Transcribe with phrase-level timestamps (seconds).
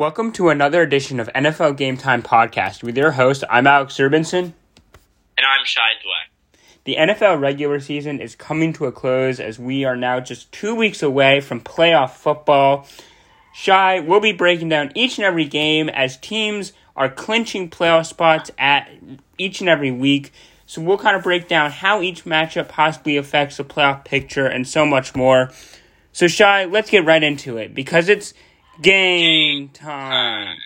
[0.00, 3.44] Welcome to another edition of NFL Game Time Podcast with your host.
[3.50, 4.44] I'm Alex Urbanson.
[4.44, 6.56] And I'm Shai Dweck.
[6.84, 10.74] The NFL regular season is coming to a close as we are now just two
[10.74, 12.88] weeks away from playoff football.
[13.52, 18.50] Shai will be breaking down each and every game as teams are clinching playoff spots
[18.56, 18.90] at
[19.36, 20.32] each and every week.
[20.64, 24.66] So we'll kind of break down how each matchup possibly affects the playoff picture and
[24.66, 25.50] so much more.
[26.10, 28.32] So Shai, let's get right into it because it's
[28.80, 30.56] game time.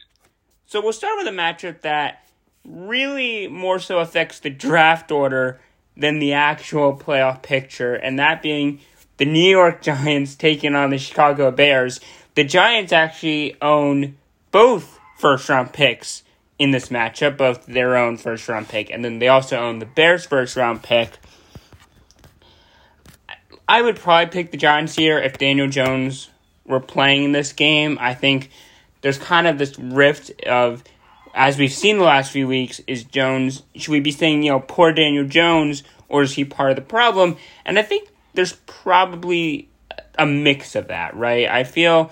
[0.66, 2.26] So we'll start with a matchup that
[2.64, 5.60] really more so affects the draft order
[5.96, 8.80] than the actual playoff picture, and that being
[9.16, 12.00] the New York Giants taking on the Chicago Bears.
[12.34, 14.16] The Giants actually own
[14.50, 16.24] both first round picks
[16.58, 19.86] in this matchup, both their own first round pick, and then they also own the
[19.86, 21.18] Bears' first round pick.
[23.68, 26.28] I would probably pick the Giants here if Daniel Jones
[26.66, 27.98] were playing this game.
[28.00, 28.50] I think
[29.02, 30.82] there's kind of this rift of,
[31.34, 34.60] as we've seen the last few weeks, is Jones, should we be saying, you know,
[34.60, 37.36] poor Daniel Jones, or is he part of the problem?
[37.64, 39.68] And I think there's probably
[40.18, 41.48] a mix of that, right?
[41.48, 42.10] I feel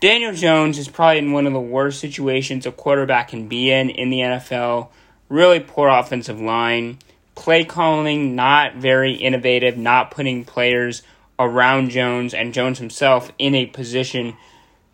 [0.00, 3.90] Daniel Jones is probably in one of the worst situations a quarterback can be in
[3.90, 4.88] in the NFL.
[5.28, 6.98] Really poor offensive line,
[7.34, 11.02] play calling not very innovative, not putting players
[11.40, 14.36] around Jones and Jones himself in a position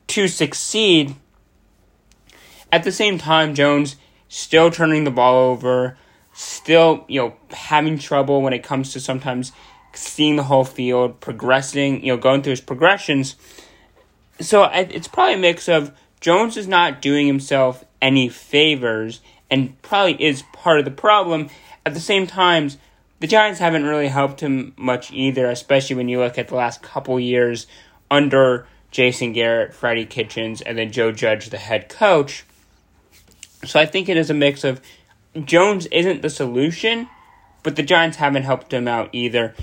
[0.08, 1.14] to succeed.
[2.72, 3.96] At the same time, Jones
[4.28, 5.98] still turning the ball over,
[6.32, 9.52] still, you know, having trouble when it comes to sometimes
[9.92, 13.36] seeing the whole field, progressing, you know, going through his progressions
[14.40, 20.22] so it's probably a mix of Jones is not doing himself any favors and probably
[20.22, 21.48] is part of the problem.
[21.84, 22.70] At the same time,
[23.20, 26.82] the Giants haven't really helped him much either, especially when you look at the last
[26.82, 27.66] couple years
[28.10, 32.44] under Jason Garrett, Freddie Kitchens, and then Joe Judge, the head coach.
[33.64, 34.80] So I think it is a mix of
[35.44, 37.08] Jones isn't the solution,
[37.62, 39.54] but the Giants haven't helped him out either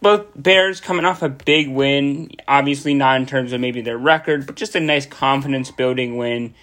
[0.00, 4.46] both Bears coming off a big win, obviously not in terms of maybe their record,
[4.46, 6.54] but just a nice confidence building win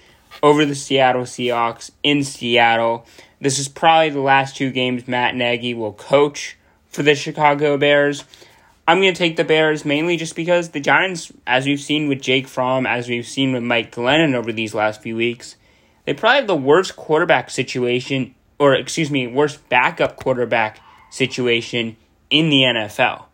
[0.41, 3.05] over the Seattle Seahawks in Seattle.
[3.39, 6.57] This is probably the last two games Matt Nagy will coach
[6.87, 8.23] for the Chicago Bears.
[8.87, 12.21] I'm going to take the Bears mainly just because the Giants, as we've seen with
[12.21, 15.55] Jake Fromm, as we've seen with Mike Glennon over these last few weeks,
[16.05, 20.79] they probably have the worst quarterback situation, or excuse me, worst backup quarterback
[21.09, 21.97] situation
[22.29, 23.25] in the NFL.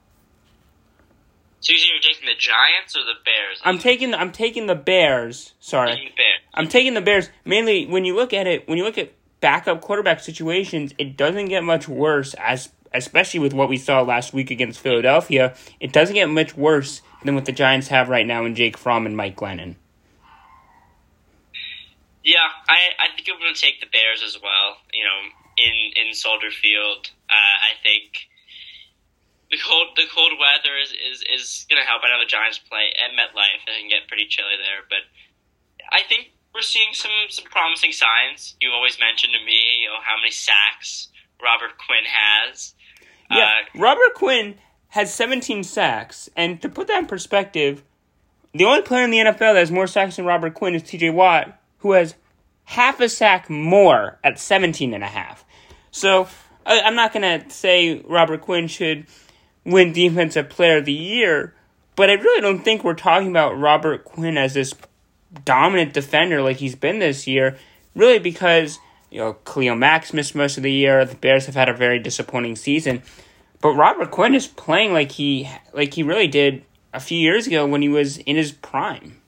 [1.59, 3.61] So you're taking the Giants or the Bears?
[3.63, 5.53] I'm taking I'm taking the Bears.
[5.59, 6.30] Sorry, taking the Bears.
[6.53, 8.67] I'm taking the Bears mainly when you look at it.
[8.67, 12.33] When you look at backup quarterback situations, it doesn't get much worse.
[12.35, 17.01] As especially with what we saw last week against Philadelphia, it doesn't get much worse
[17.23, 19.75] than what the Giants have right now in Jake Fromm and Mike Glennon.
[22.23, 24.77] Yeah, I I think I'm going to take the Bears as well.
[24.93, 25.19] You know,
[25.57, 28.27] in in Soldier Field, uh, I think
[29.49, 32.03] the cold the cold weather is, is, is going to help.
[32.05, 35.01] I know the Giants play at MetLife; it get pretty chilly there, but
[35.91, 38.55] I think we're seeing some some promising signs.
[38.61, 41.09] You always mentioned to me, you know, how many sacks
[41.41, 42.73] Robert Quinn has.
[43.29, 44.55] Yeah, uh, Robert Quinn
[44.89, 47.83] has 17 sacks, and to put that in perspective,
[48.53, 51.11] the only player in the NFL that has more sacks than Robert Quinn is T.J.
[51.11, 52.15] Watt, who has
[52.65, 55.45] half a sack more at 17 and a half.
[55.91, 56.27] So
[56.65, 59.07] I'm not going to say Robert Quinn should
[59.65, 61.53] win Defensive Player of the Year,
[61.95, 64.73] but I really don't think we're talking about Robert Quinn as this
[65.45, 67.57] dominant defender like he's been this year,
[67.95, 71.69] really because, you know, Khalil Mack missed most of the year, the Bears have had
[71.69, 73.01] a very disappointing season.
[73.61, 77.65] But Robert Quinn is playing like he like he really did a few years ago
[77.65, 79.21] when he was in his prime.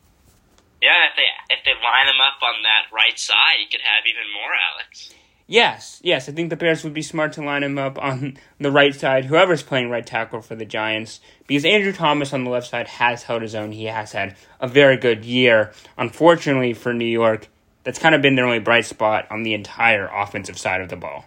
[0.81, 4.03] Yeah, if they if they line him up on that right side, he could have
[4.06, 5.14] even more, Alex.
[5.45, 8.71] Yes, yes, I think the Bears would be smart to line him up on the
[8.71, 12.69] right side, whoever's playing right tackle for the Giants, because Andrew Thomas on the left
[12.69, 13.73] side has held his own.
[13.73, 15.73] He has had a very good year.
[15.97, 17.49] Unfortunately for New York,
[17.84, 20.95] that's kind of been their only bright spot on the entire offensive side of the
[20.95, 21.25] ball.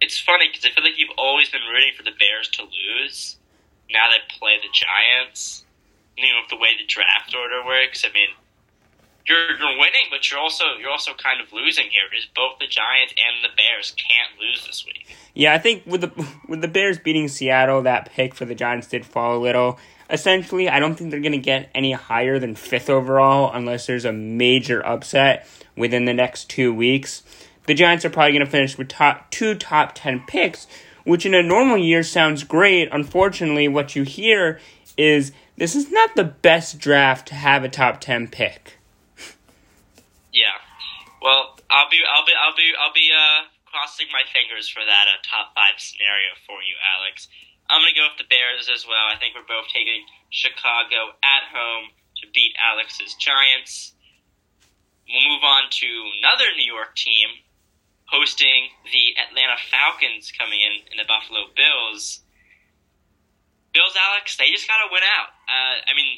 [0.00, 3.36] It's funny because I feel like you've always been rooting for the Bears to lose.
[3.90, 5.64] Now they play the Giants.
[6.16, 8.28] You know, the way the draft order works, I mean,
[9.28, 12.66] you're you're winning, but you're also you're also kind of losing here because both the
[12.66, 15.06] Giants and the Bears can't lose this week.
[15.34, 18.88] Yeah, I think with the with the Bears beating Seattle, that pick for the Giants
[18.88, 19.78] did fall a little.
[20.10, 24.06] Essentially, I don't think they're going to get any higher than fifth overall unless there's
[24.06, 25.46] a major upset
[25.76, 27.22] within the next two weeks.
[27.66, 30.66] The Giants are probably going to finish with top two top ten picks,
[31.04, 32.88] which in a normal year sounds great.
[32.90, 34.58] Unfortunately, what you hear
[34.96, 38.77] is this is not the best draft to have a top ten pick.
[41.18, 45.06] Well, I'll be I'll be I'll be I'll be uh crossing my fingers for that
[45.10, 47.28] uh, top five scenario for you, Alex.
[47.68, 49.12] I'm gonna go with the Bears as well.
[49.12, 51.92] I think we're both taking Chicago at home
[52.22, 53.92] to beat Alex's Giants.
[55.04, 55.88] We'll move on to
[56.20, 57.44] another New York team
[58.08, 62.24] hosting the Atlanta Falcons coming in in the Buffalo Bills.
[63.76, 65.36] Bills, Alex, they just gotta win out.
[65.44, 66.16] Uh, I mean,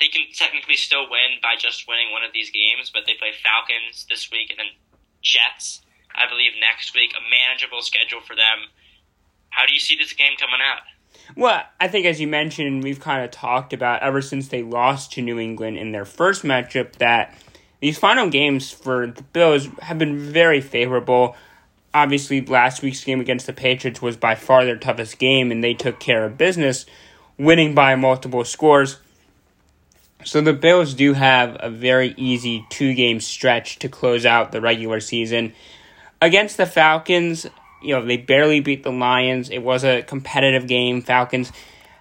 [0.00, 3.32] they can technically still win by just winning one of these games, but they play
[3.36, 4.72] Falcons this week and then
[5.22, 5.82] Jets,
[6.16, 7.12] I believe, next week.
[7.12, 8.72] A manageable schedule for them.
[9.50, 10.82] How do you see this game coming out?
[11.36, 15.12] Well, I think as you mentioned, we've kind of talked about ever since they lost
[15.12, 17.36] to New England in their first matchup that
[17.80, 21.36] these final games for the Bills have been very favorable.
[21.92, 25.74] Obviously, last week's game against the Patriots was by far their toughest game, and they
[25.74, 26.86] took care of business,
[27.36, 28.98] winning by multiple scores.
[30.24, 34.60] So the Bills do have a very easy two game stretch to close out the
[34.60, 35.52] regular season.
[36.20, 37.46] Against the Falcons,
[37.82, 39.48] you know, they barely beat the Lions.
[39.48, 41.00] It was a competitive game.
[41.00, 41.52] Falcons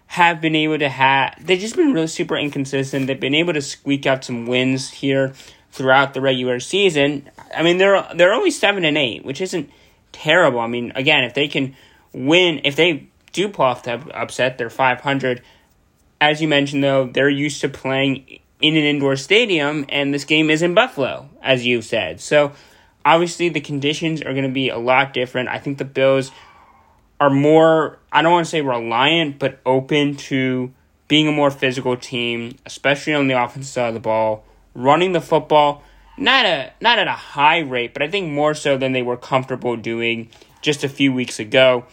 [0.08, 3.08] have been able to have, they've just been really super inconsistent.
[3.08, 5.34] They've been able to squeak out some wins here
[5.72, 7.30] throughout the regular season.
[7.56, 9.70] I mean, they're they're only seven and eight, which isn't
[10.12, 10.60] terrible.
[10.60, 11.76] I mean, again, if they can
[12.12, 15.42] win, if they do pull off the upset, they're five hundred.
[16.22, 20.50] As you mentioned, though, they're used to playing in an indoor stadium, and this game
[20.50, 22.20] is in Buffalo, as you've said.
[22.20, 22.52] So,
[23.06, 25.50] obviously, the conditions are going to be a lot different.
[25.50, 26.32] I think the Bills
[27.20, 30.74] are more, I don't want to say reliant, but open to
[31.08, 34.44] being a more physical team, especially on the offensive side of the ball
[34.76, 35.84] running the football
[36.20, 39.18] not a not at a high rate, but I think more so than they were
[39.18, 40.30] comfortable doing
[40.62, 41.86] just a few weeks ago.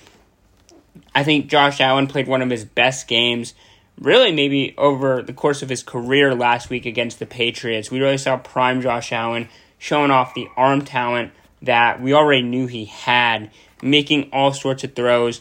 [1.15, 3.55] I think Josh Allen played one of his best games,
[4.01, 7.91] really maybe over the course of his career last week against the Patriots.
[7.91, 9.49] We really saw prime Josh Allen
[9.79, 11.33] showing off the arm talent
[11.63, 13.51] that we already knew he had,
[13.83, 15.41] making all sorts of throws.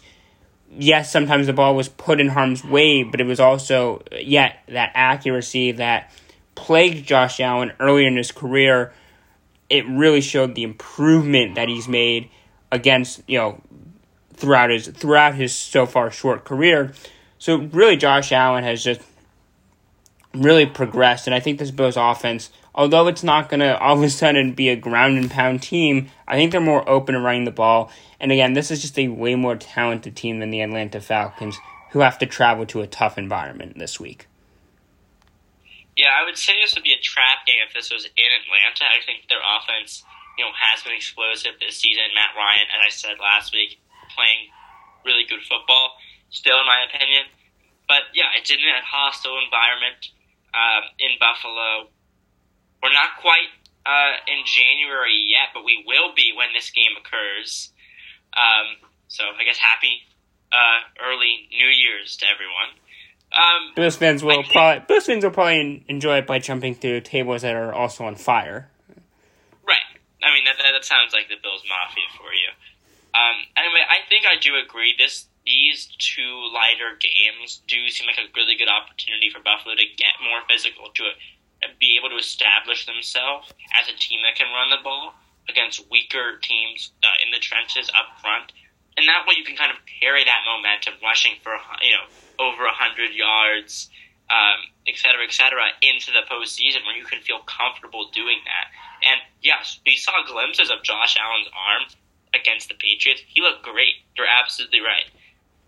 [0.72, 4.92] Yes, sometimes the ball was put in harm's way, but it was also yet that
[4.94, 6.12] accuracy that
[6.56, 8.94] plagued Josh Allen earlier in his career,
[9.70, 12.30] it really showed the improvement that he's made
[12.72, 13.62] against, you know,
[14.34, 16.94] throughout his throughout his so far short career.
[17.38, 19.02] So really Josh Allen has just
[20.34, 24.10] really progressed and I think this Bills offense, although it's not gonna all of a
[24.10, 27.52] sudden be a ground and pound team, I think they're more open to running the
[27.52, 27.92] ball.
[28.20, 31.58] And again, this is just a way more talented team than the Atlanta Falcons,
[31.92, 34.28] who have to travel to a tough environment this week.
[35.96, 38.84] Yeah, I would say this would be a trap game if this was in Atlanta.
[38.84, 40.04] I think their offense,
[40.38, 42.04] you know, has been explosive this season.
[42.12, 43.80] Matt Ryan, as I said last week,
[44.12, 44.52] playing
[45.08, 45.96] really good football,
[46.30, 47.26] still in my opinion.
[47.88, 50.10] But yeah, it's in a hostile environment
[50.54, 51.90] um, in Buffalo.
[52.82, 53.50] We're not quite
[53.86, 57.72] uh, in January yet, but we will be when this game occurs.
[58.34, 60.02] Um, so I guess happy
[60.52, 62.74] uh, early New Year's to everyone.
[63.36, 67.02] Um, Bills fans will think, probably Bills fans will probably enjoy it by jumping through
[67.02, 68.70] tables that are also on fire.
[69.68, 69.86] Right.
[70.24, 72.50] I mean that, that sounds like the Bills Mafia for you.
[73.14, 74.96] Um, anyway, I think I do agree.
[74.98, 79.86] This these two lighter games do seem like a really good opportunity for Buffalo to
[79.98, 81.04] get more physical, to
[81.62, 85.14] uh, be able to establish themselves as a team that can run the ball
[85.48, 88.52] against weaker teams uh, in the trenches up front,
[88.98, 91.54] and that way you can kind of carry that momentum, rushing for
[91.86, 92.10] you know
[92.42, 93.90] over 100 yards,
[94.34, 98.74] um, et cetera, et cetera, into the postseason where you can feel comfortable doing that.
[99.06, 101.86] And yes, we saw glimpses of Josh Allen's arm
[102.34, 103.22] against the Patriots.
[103.28, 104.02] He looked great.
[104.18, 105.06] You're absolutely right.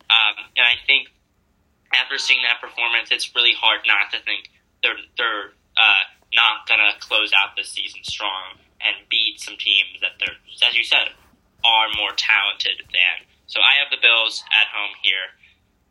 [0.10, 1.10] Um, and I think
[1.94, 4.50] after seeing that performance, it's really hard not to think
[4.84, 10.12] they're they're uh, not gonna close out this season strong and beat some teams that
[10.20, 10.38] they're,
[10.68, 11.10] as you said,
[11.66, 13.26] are more talented than.
[13.48, 15.34] So I have the Bills at home here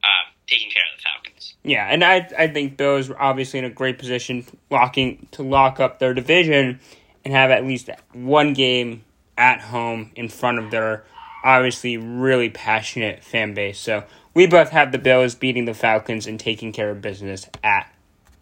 [0.04, 1.54] um, taking care of the Falcons.
[1.62, 5.80] Yeah, and I I think Bills are obviously in a great position locking to lock
[5.80, 6.80] up their division
[7.24, 9.04] and have at least one game
[9.36, 11.04] at home in front of their
[11.46, 13.78] obviously really passionate fan base.
[13.78, 17.90] So we both have the Bills beating the Falcons and taking care of business at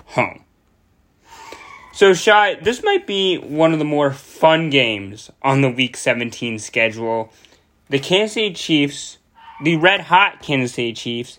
[0.06, 0.44] home.
[1.92, 6.58] So, Shai, this might be one of the more fun games on the Week 17
[6.58, 7.32] schedule.
[7.88, 9.18] The Kansas City Chiefs,
[9.62, 11.38] the red hot Kansas City Chiefs,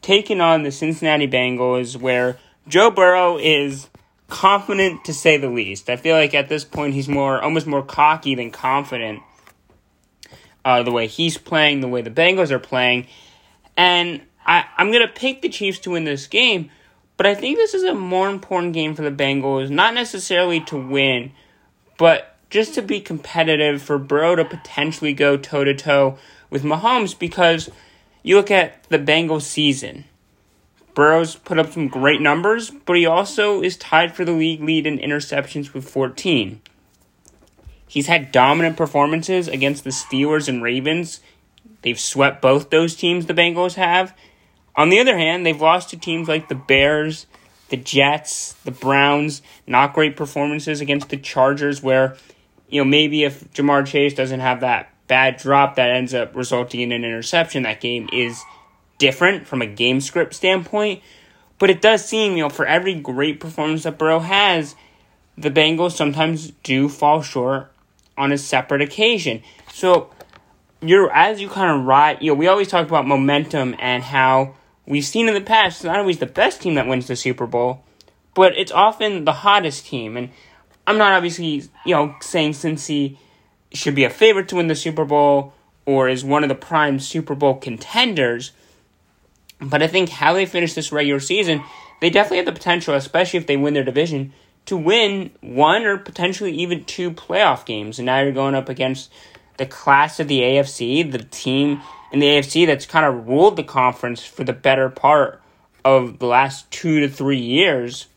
[0.00, 2.38] taking on the Cincinnati Bengals, where
[2.68, 3.88] Joe Burrow is
[4.28, 5.90] confident to say the least.
[5.90, 9.20] I feel like at this point he's more almost more cocky than confident.
[10.68, 13.06] Uh, the way he's playing, the way the Bengals are playing,
[13.74, 16.70] and I, I'm gonna pick the Chiefs to win this game.
[17.16, 20.76] But I think this is a more important game for the Bengals, not necessarily to
[20.76, 21.32] win,
[21.96, 26.18] but just to be competitive for Burrow to potentially go toe to toe
[26.50, 27.70] with Mahomes because
[28.22, 30.04] you look at the Bengals season.
[30.92, 34.86] Burrow's put up some great numbers, but he also is tied for the league lead
[34.86, 36.60] in interceptions with 14.
[37.88, 41.20] He's had dominant performances against the Steelers and Ravens.
[41.82, 44.14] They've swept both those teams, the Bengals have.
[44.76, 47.26] On the other hand, they've lost to teams like the Bears,
[47.70, 49.42] the Jets, the Browns.
[49.66, 52.16] Not great performances against the Chargers, where,
[52.68, 56.80] you know, maybe if Ja'Marr Chase doesn't have that bad drop that ends up resulting
[56.80, 58.42] in an interception, that game is
[58.98, 61.02] different from a game script standpoint.
[61.58, 64.76] But it does seem, you know, for every great performance that Burrow has,
[65.36, 67.72] the Bengals sometimes do fall short
[68.18, 69.42] on a separate occasion.
[69.72, 70.10] So
[70.80, 74.54] you're as you kind of ride, you know, we always talk about momentum and how
[74.86, 77.46] we've seen in the past it's not always the best team that wins the Super
[77.46, 77.84] Bowl,
[78.34, 80.16] but it's often the hottest team.
[80.16, 80.30] And
[80.86, 83.16] I'm not obviously, you know, saying Cincy
[83.72, 85.52] should be a favorite to win the Super Bowl
[85.84, 88.52] or is one of the prime Super Bowl contenders.
[89.60, 91.62] But I think how they finish this regular season,
[92.00, 94.32] they definitely have the potential, especially if they win their division,
[94.68, 97.98] to win one or potentially even two playoff games.
[97.98, 99.10] And now you're going up against
[99.56, 101.80] the class of the AFC, the team
[102.12, 105.42] in the AFC that's kind of ruled the conference for the better part
[105.84, 108.08] of the last two to three years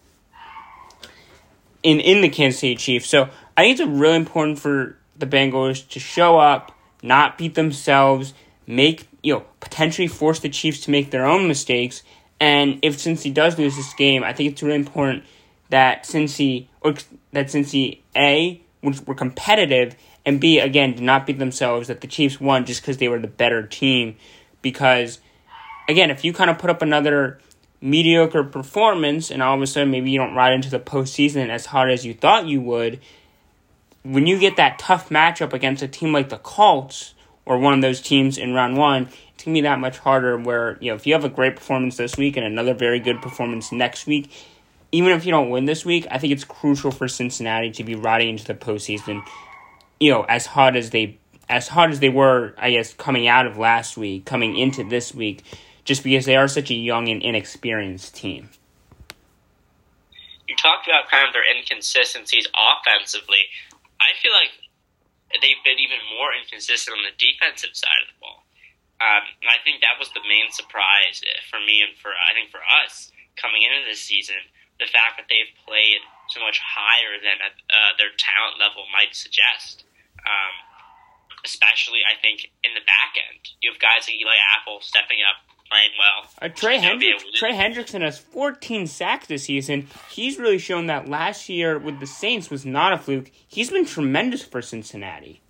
[1.84, 3.08] in, in the Kansas City Chiefs.
[3.08, 8.34] So I think it's really important for the Bengals to show up, not beat themselves,
[8.67, 12.03] make you know potentially force the Chiefs to make their own mistakes.
[12.39, 15.24] And if Cincy does lose this game, I think it's really important
[15.72, 16.94] that Cincy or
[17.34, 22.40] that Cincy a were competitive and b again did not beat themselves that the Chiefs
[22.40, 24.16] won just because they were the better team.
[24.62, 25.20] Because
[25.90, 27.40] again, if you kind of put up another
[27.82, 31.66] mediocre performance and all of a sudden maybe you don't ride into the postseason as
[31.66, 33.00] hard as you thought you would,
[34.04, 37.82] when you get that tough matchup against a team like the Colts or one of
[37.82, 40.38] those teams in round one, it's gonna be that much harder.
[40.38, 43.22] Where you know if you have a great performance this week and another very good
[43.22, 44.32] performance next week,
[44.91, 47.95] even if you don't win this week, I think it's crucial for Cincinnati to be
[47.95, 49.25] riding into the postseason.
[50.00, 51.17] You know, as hard as they
[51.50, 55.13] as hard as they were, I guess, coming out of last week, coming into this
[55.13, 55.43] week,
[55.83, 58.50] just because they are such a young and inexperienced team.
[60.48, 63.51] You talked about kind of their inconsistencies offensively.
[64.00, 64.51] I feel like
[65.39, 68.43] they've been even more inconsistent on the defensive side of the ball.
[69.00, 72.51] Um, and I think that was the main surprise for me and for I think
[72.51, 74.39] for us coming into this season.
[74.81, 76.01] The fact that they've played
[76.33, 77.38] so much higher than
[77.69, 79.85] uh, their talent level might suggest.
[80.25, 80.53] Um,
[81.45, 83.53] especially, I think, in the back end.
[83.61, 85.38] You have guys like Eli Apple stepping up
[85.69, 86.29] playing well.
[86.41, 89.88] Uh, Trey, Hendricks, Trey Hendrickson has 14 sacks this season.
[90.09, 93.31] He's really shown that last year with the Saints was not a fluke.
[93.47, 95.41] He's been tremendous for Cincinnati.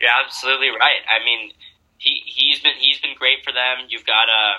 [0.00, 1.00] You're absolutely right.
[1.08, 1.52] I mean,
[1.98, 3.86] he he's been he's been great for them.
[3.88, 4.54] You've got a uh,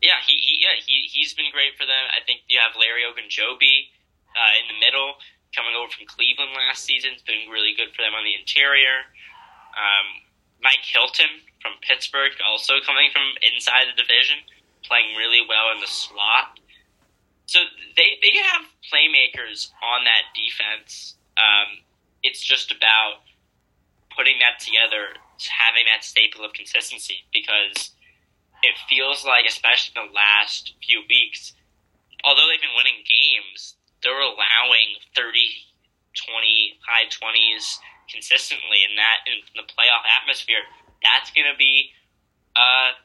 [0.00, 2.04] yeah he, he yeah he he's been great for them.
[2.14, 3.90] I think you have Larry Ogunjobi
[4.34, 5.18] uh, in the middle
[5.54, 7.16] coming over from Cleveland last season.
[7.16, 9.08] It's been really good for them on the interior.
[9.72, 10.28] Um,
[10.60, 14.42] Mike Hilton from Pittsburgh, also coming from inside the division,
[14.84, 16.58] playing really well in the slot.
[17.46, 17.60] So
[17.96, 21.16] they they have playmakers on that defense.
[21.36, 21.82] Um,
[22.22, 23.24] it's just about
[24.14, 25.14] putting that together,
[25.46, 27.94] having that staple of consistency, because
[28.62, 31.54] it feels like, especially the last few weeks,
[32.24, 35.32] although they've been winning games, they're allowing 30,
[36.14, 37.78] 20, high 20s
[38.10, 40.64] consistently, and that in the playoff atmosphere
[41.02, 41.90] that's going to be
[42.56, 42.96] uh,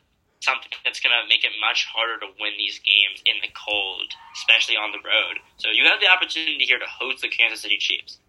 [0.41, 4.09] something that's going to make it much harder to win these games in the cold,
[4.35, 5.39] especially on the road.
[5.57, 8.19] So you have the opportunity here to host the Kansas City Chiefs.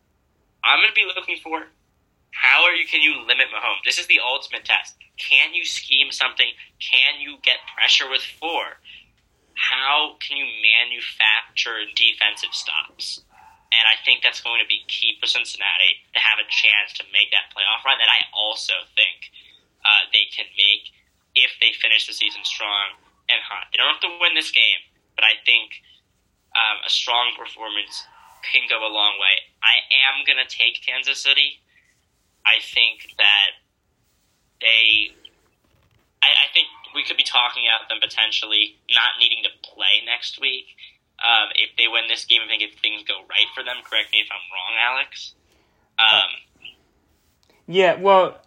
[0.63, 1.67] I'm going to be looking for
[2.35, 3.87] how are you can you limit Mahomes?
[3.87, 4.99] This is the ultimate test.
[5.17, 6.51] Can you scheme something?
[6.83, 8.83] Can you get pressure with four?
[9.55, 13.23] How can you manufacture defensive stops?
[13.71, 17.07] And I think that's going to be key for Cincinnati to have a chance to
[17.15, 17.99] make that playoff run.
[18.03, 19.31] And I also think
[19.87, 20.91] uh, they can make
[21.35, 22.99] if they finish the season strong
[23.31, 23.71] and hot.
[23.71, 24.83] They don't have to win this game,
[25.15, 25.83] but I think
[26.55, 28.07] um, a strong performance
[28.47, 29.43] can go a long way.
[29.63, 31.64] I am going to take Kansas City.
[32.47, 33.51] I think that
[34.61, 35.15] they.
[36.23, 40.41] I, I, think we could be talking about them potentially not needing to play next
[40.41, 40.67] week.
[41.23, 44.13] Um, if they win this game, I think if things go right for them, correct
[44.13, 45.35] me if I'm wrong, Alex.
[45.99, 46.65] Um,
[47.67, 48.39] yeah, well,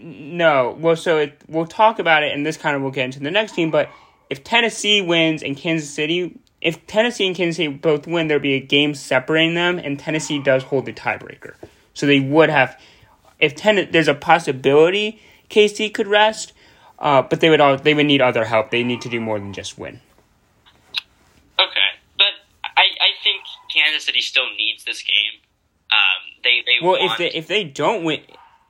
[0.00, 0.76] no.
[0.78, 3.30] Well, so it, we'll talk about it, and this kind of will get into the
[3.30, 3.70] next team.
[3.70, 3.90] But
[4.30, 8.54] if Tennessee wins and Kansas City if Tennessee and Kansas City both win, there'd be
[8.54, 11.54] a game separating them, and Tennessee does hold the tiebreaker.
[11.92, 12.80] So they would have,
[13.42, 15.20] if ten, there's a possibility
[15.50, 16.54] KC could rest,
[16.98, 18.70] uh, but they would all they would need other help.
[18.70, 20.00] They need to do more than just win.
[21.60, 22.32] Okay, but
[22.64, 23.42] I, I think
[23.74, 25.40] Kansas City still needs this game.
[25.90, 28.20] Um, they they well if they if they don't win,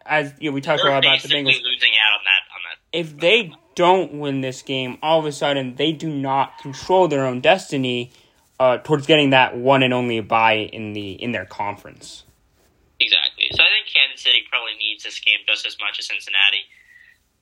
[0.04, 1.62] as you know, we talked a lot about the Bengals.
[1.62, 2.98] losing out on that on that.
[2.98, 7.26] If they don't win this game, all of a sudden they do not control their
[7.26, 8.10] own destiny
[8.58, 12.24] uh, towards getting that one and only bye in the in their conference.
[13.02, 13.48] Exactly.
[13.52, 16.64] So I think Kansas City probably needs this game just as much as Cincinnati.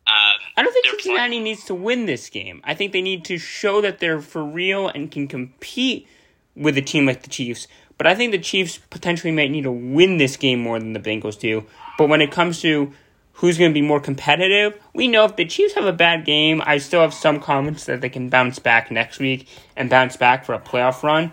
[0.07, 2.61] Um, I don't think Cincinnati needs to win this game.
[2.65, 6.09] I think they need to show that they're for real and can compete
[6.57, 7.69] with a team like the Chiefs.
[7.97, 11.01] But I think the Chiefs potentially might need to win this game more than the
[11.01, 11.67] Bengals do.
[11.99, 12.93] But when it comes to
[13.35, 16.63] who's going to be more competitive, we know if the Chiefs have a bad game,
[16.65, 20.45] I still have some comments that they can bounce back next week and bounce back
[20.45, 21.33] for a playoff run.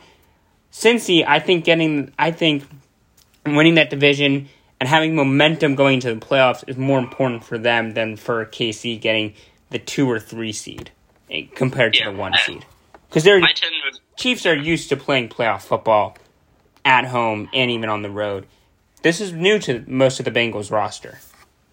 [0.71, 2.65] Cincy, I think getting, I think
[3.45, 7.93] winning that division and having momentum going to the playoffs is more important for them
[7.93, 9.33] than for KC getting
[9.69, 10.91] the two or three seed
[11.31, 12.65] eh, compared to Yeah, the one I- seed.
[13.09, 13.65] Because they're to
[14.17, 16.17] Chiefs are used to playing playoff football
[16.83, 18.47] at home and even on the road.
[19.03, 21.19] This is new to most of the Bengals roster.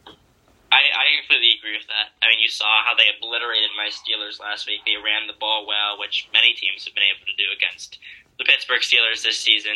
[0.07, 2.13] I, I completely agree with that.
[2.23, 4.81] I mean, you saw how they obliterated my Steelers last week.
[4.85, 7.99] They ran the ball well, which many teams have been able to do against
[8.39, 9.75] the Pittsburgh Steelers this season.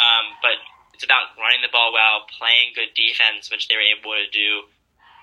[0.00, 0.58] Um, but
[1.04, 4.66] about running the ball well, playing good defense, which they were able to do,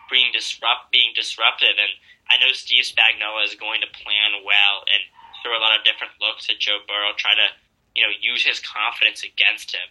[0.09, 1.75] being disrupt, being disruptive.
[1.75, 1.91] And
[2.29, 5.01] I know Steve Spagnuolo is going to plan well and
[5.41, 7.47] throw a lot of different looks at Joe Burrow, try to
[7.95, 9.87] you know use his confidence against him.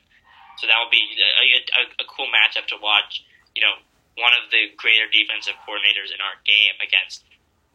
[0.58, 1.44] So that will be a,
[1.74, 3.24] a, a cool matchup to watch.
[3.56, 3.80] You know,
[4.20, 7.24] one of the greater defensive coordinators in our game against,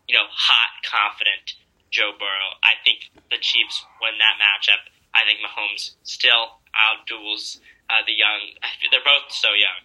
[0.05, 1.57] you know, hot, confident
[1.89, 2.61] Joe Burrow.
[2.61, 4.85] I think the Chiefs win that matchup.
[5.15, 7.57] I think Mahomes still outduels
[7.89, 8.55] uh, the young.
[8.91, 9.81] They're both so young,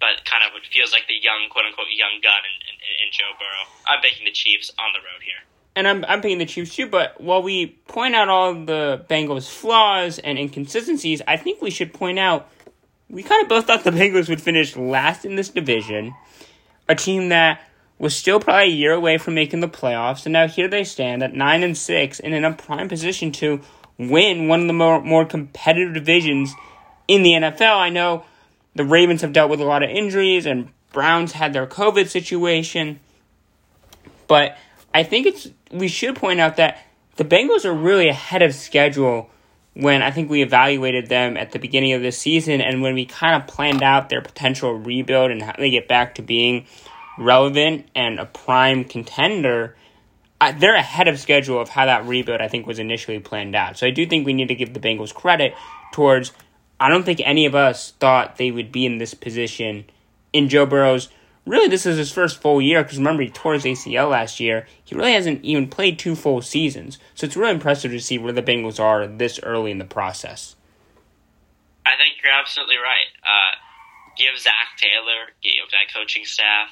[0.00, 3.32] but kind of feels like the young, quote unquote, young gun in, in, in Joe
[3.38, 3.66] Burrow.
[3.86, 5.42] I'm picking the Chiefs on the road here.
[5.76, 9.48] And I'm, I'm picking the Chiefs too, but while we point out all the Bengals'
[9.48, 12.50] flaws and inconsistencies, I think we should point out
[13.08, 16.14] we kind of both thought the Bengals would finish last in this division.
[16.88, 17.60] A team that
[17.98, 21.22] was still probably a year away from making the playoffs, and now here they stand
[21.22, 23.60] at 9 and 6 and in a prime position to
[23.98, 26.54] win one of the more, more competitive divisions
[27.10, 27.76] in the NFL.
[27.76, 28.24] I know
[28.76, 33.00] the Ravens have dealt with a lot of injuries, and Browns had their COVID situation,
[34.28, 34.56] but
[34.94, 39.28] I think it's we should point out that the Bengals are really ahead of schedule
[39.74, 43.06] when I think we evaluated them at the beginning of the season and when we
[43.06, 46.66] kind of planned out their potential rebuild and how they get back to being
[47.18, 49.76] relevant and a prime contender.
[50.58, 53.78] They're ahead of schedule of how that rebuild I think was initially planned out.
[53.78, 55.54] So I do think we need to give the Bengals credit
[55.92, 56.32] towards.
[56.80, 59.84] I don't think any of us thought they would be in this position
[60.32, 61.10] in Joe Burrow's
[61.46, 64.66] really this is his first full year because remember he tore his ACL last year.
[64.84, 68.32] He really hasn't even played two full seasons, so it's really impressive to see where
[68.32, 70.56] the Bengals are this early in the process.
[71.84, 73.10] I think you're absolutely right.
[73.24, 73.56] Uh,
[74.16, 76.68] give Zac Taylor, give that coaching staff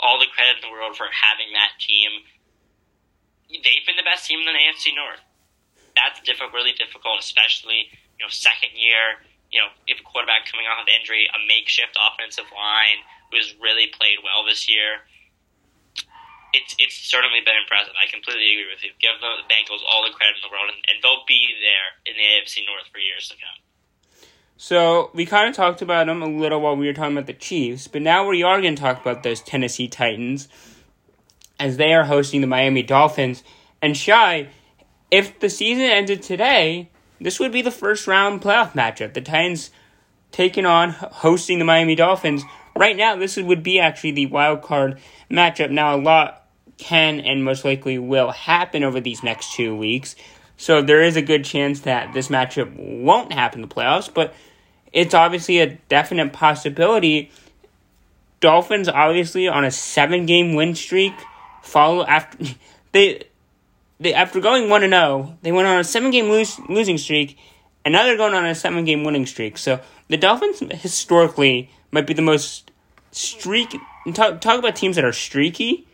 [0.00, 2.10] all the credit in the world for having that team.
[3.50, 5.20] They've been the best team in the AFC North.
[5.94, 9.20] That's difficult, really difficult, especially you know second year.
[9.52, 13.52] You know, if a quarterback coming off of injury, a makeshift offensive line who has
[13.60, 15.04] really played well this year.
[16.52, 17.96] It's it's certainly been impressive.
[17.96, 18.92] I completely agree with you.
[19.00, 22.16] Give the Bengals all the credit in the world, and, and they'll be there in
[22.16, 23.56] the AFC North for years to come.
[24.62, 27.32] So we kind of talked about them a little while we were talking about the
[27.32, 30.48] Chiefs, but now we are going to talk about those Tennessee Titans
[31.58, 33.42] as they are hosting the Miami Dolphins.
[33.80, 34.50] And Shai,
[35.10, 36.91] if the season ended today,
[37.22, 39.14] this would be the first round playoff matchup.
[39.14, 39.70] The Titans
[40.30, 42.42] taking on hosting the Miami Dolphins.
[42.74, 44.98] Right now, this would be actually the wild card
[45.30, 45.70] matchup.
[45.70, 46.46] Now, a lot
[46.78, 50.16] can and most likely will happen over these next two weeks.
[50.56, 54.34] So there is a good chance that this matchup won't happen in the playoffs, but
[54.92, 57.30] it's obviously a definite possibility.
[58.40, 61.14] Dolphins obviously on a seven game win streak.
[61.62, 62.38] Follow after
[62.92, 63.24] they
[64.02, 67.38] they after going one and zero, they went on a seven game lose, losing streak,
[67.84, 69.58] and now they're going on a seven game winning streak.
[69.58, 72.70] So the Dolphins historically might be the most
[73.10, 73.74] streak.
[74.14, 75.86] Talk talk about teams that are streaky.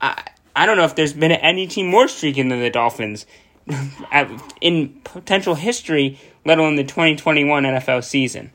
[0.00, 0.24] I
[0.56, 3.26] I don't know if there's been any team more streaky than the Dolphins
[4.60, 8.52] in potential history, let alone the 2021 NFL season.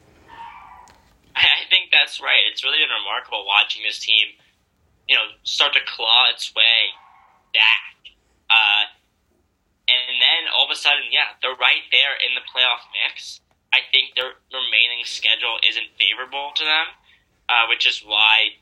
[1.36, 2.42] I think that's right.
[2.52, 4.28] It's really been remarkable watching this team,
[5.08, 6.92] you know, start to claw its way
[7.54, 7.93] back.
[8.54, 8.86] Uh,
[9.90, 13.42] and then all of a sudden, yeah, they're right there in the playoff mix.
[13.74, 16.88] I think their remaining schedule isn't favorable to them,
[17.50, 18.54] uh, which is why,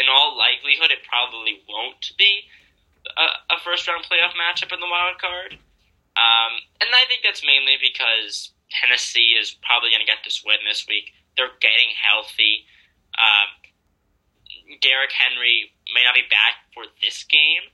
[0.00, 2.48] in all likelihood, it probably won't be
[3.04, 5.60] a, a first round playoff matchup in the wild card.
[6.16, 10.64] Um, and I think that's mainly because Tennessee is probably going to get this win
[10.64, 11.12] this week.
[11.36, 12.64] They're getting healthy.
[13.16, 13.48] Um,
[14.80, 17.68] Derrick Henry may not be back for this game,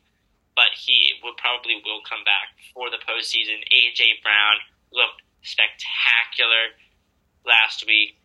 [0.58, 3.62] but he will probably will come back for the postseason.
[3.70, 4.58] AJ Brown
[4.90, 6.74] looked spectacular
[7.46, 8.18] last week,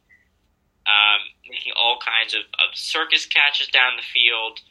[0.89, 4.65] um, making all kinds of, of circus catches down the field.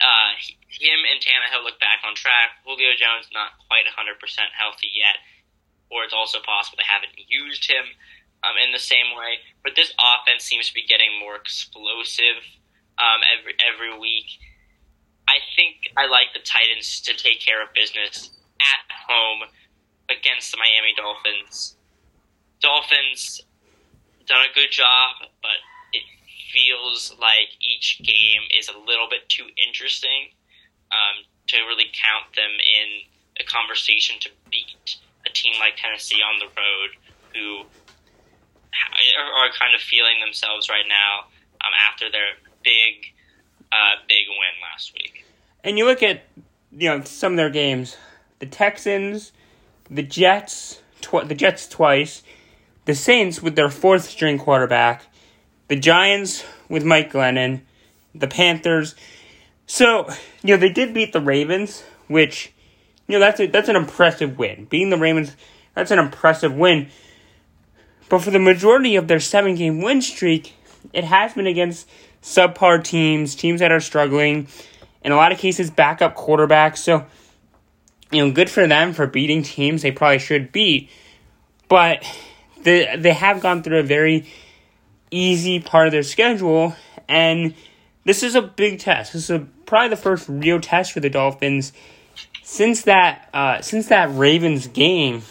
[0.00, 2.56] Uh, he, him and Tannehill look back on track.
[2.64, 4.16] Julio Jones not quite 100%
[4.56, 5.20] healthy yet,
[5.92, 7.84] or it's also possible they haven't used him
[8.40, 9.44] um, in the same way.
[9.60, 12.40] But this offense seems to be getting more explosive
[12.96, 14.40] um, every every week.
[15.28, 19.48] I think I like the Titans to take care of business at home
[20.08, 21.76] against the Miami Dolphins.
[22.60, 23.40] Dolphins
[24.26, 25.58] done a good job, but
[25.92, 26.04] it
[26.52, 30.32] feels like each game is a little bit too interesting
[30.92, 33.04] um, to really count them in
[33.40, 36.90] a conversation to beat a team like Tennessee on the road,
[37.34, 37.66] who
[39.34, 41.26] are, kind of feeling themselves right now
[41.62, 43.12] um, after their big,
[43.74, 45.24] uh, big win last week.
[45.64, 46.24] And you look at
[46.72, 47.96] you know some of their games,
[48.38, 49.32] the Texans
[49.90, 52.22] the Jets, tw- the Jets twice,
[52.84, 55.04] the Saints with their fourth string quarterback,
[55.68, 57.62] the Giants with Mike Glennon,
[58.14, 58.94] the Panthers.
[59.66, 60.08] So,
[60.42, 62.52] you know, they did beat the Ravens, which,
[63.06, 64.66] you know, that's a, that's an impressive win.
[64.66, 65.36] Beating the Ravens,
[65.74, 66.88] that's an impressive win.
[68.08, 70.54] But for the majority of their seven game win streak,
[70.92, 71.88] it has been against
[72.24, 74.48] subpar teams, teams that are struggling,
[75.02, 76.78] in a lot of cases, backup quarterbacks.
[76.78, 77.04] So,
[78.10, 80.88] you know, good for them for beating teams they probably should beat.
[81.68, 82.02] But
[82.62, 84.26] they, they have gone through a very
[85.10, 86.74] easy part of their schedule,
[87.08, 87.54] and
[88.04, 89.12] this is a big test.
[89.12, 91.72] This is a, probably the first real test for the Dolphins
[92.42, 95.22] since that uh, since that Ravens game,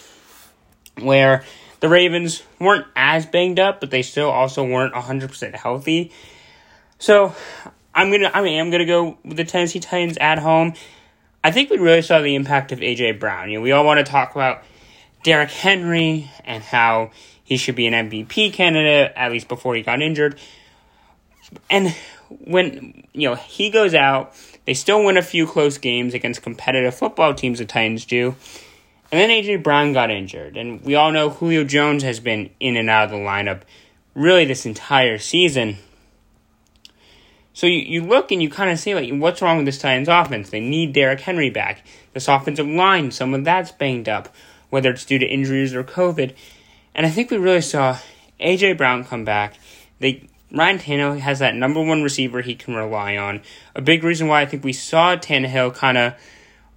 [1.00, 1.44] where
[1.80, 6.12] the Ravens weren't as banged up, but they still also weren't hundred percent healthy.
[7.04, 7.36] So
[7.94, 10.74] I'm gonna I mean I'm gonna go with the Tennessee Titans at home.
[11.44, 13.52] I think we really saw the impact of AJ Brown.
[13.52, 14.64] You know, we all want to talk about
[15.22, 17.12] Derrick Henry and how
[17.44, 20.40] he should be an MVP candidate at least before he got injured.
[21.70, 21.94] And
[22.30, 26.96] when you know he goes out, they still win a few close games against competitive
[26.96, 27.60] football teams.
[27.60, 28.34] The Titans do.
[29.12, 32.78] And then AJ Brown got injured, and we all know Julio Jones has been in
[32.78, 33.64] and out of the lineup
[34.16, 35.80] really this entire season.
[37.54, 40.08] So you, you look and you kind of say, like, what's wrong with this Titans
[40.08, 40.50] offense?
[40.50, 41.84] They need Derrick Henry back.
[42.14, 44.34] This offensive line, some of that's banged up,
[44.70, 46.34] whether it's due to injuries or COVID.
[46.96, 48.00] And I think we really saw
[48.40, 48.74] A.J.
[48.74, 49.56] Brown come back.
[50.00, 53.42] They Ryan Tannehill has that number one receiver he can rely on.
[53.76, 56.14] A big reason why I think we saw Tannehill kind of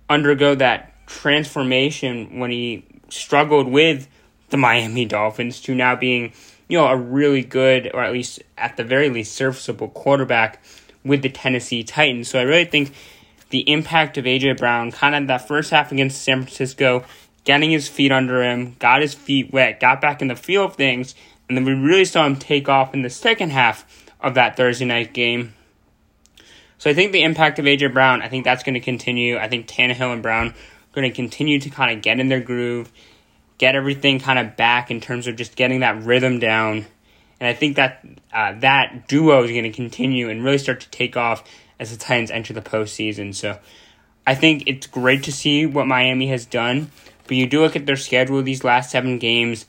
[0.08, 4.08] undergo that transformation when he struggled with
[4.48, 6.32] the Miami Dolphins to now being
[6.68, 10.62] you know, a really good, or at least at the very least, serviceable quarterback
[11.04, 12.28] with the Tennessee Titans.
[12.28, 12.92] So I really think
[13.50, 17.04] the impact of AJ Brown, kind of that first half against San Francisco,
[17.44, 20.74] getting his feet under him, got his feet wet, got back in the feel of
[20.74, 21.14] things,
[21.48, 24.84] and then we really saw him take off in the second half of that Thursday
[24.84, 25.54] night game.
[26.78, 29.38] So I think the impact of AJ Brown, I think that's going to continue.
[29.38, 30.54] I think Tannehill and Brown are
[30.92, 32.90] going to continue to kind of get in their groove
[33.58, 36.86] get everything kind of back in terms of just getting that rhythm down.
[37.40, 40.90] And I think that uh, that duo is going to continue and really start to
[40.90, 41.44] take off
[41.78, 43.34] as the Titans enter the postseason.
[43.34, 43.58] So
[44.26, 46.90] I think it's great to see what Miami has done.
[47.24, 49.66] But you do look at their schedule these last seven games,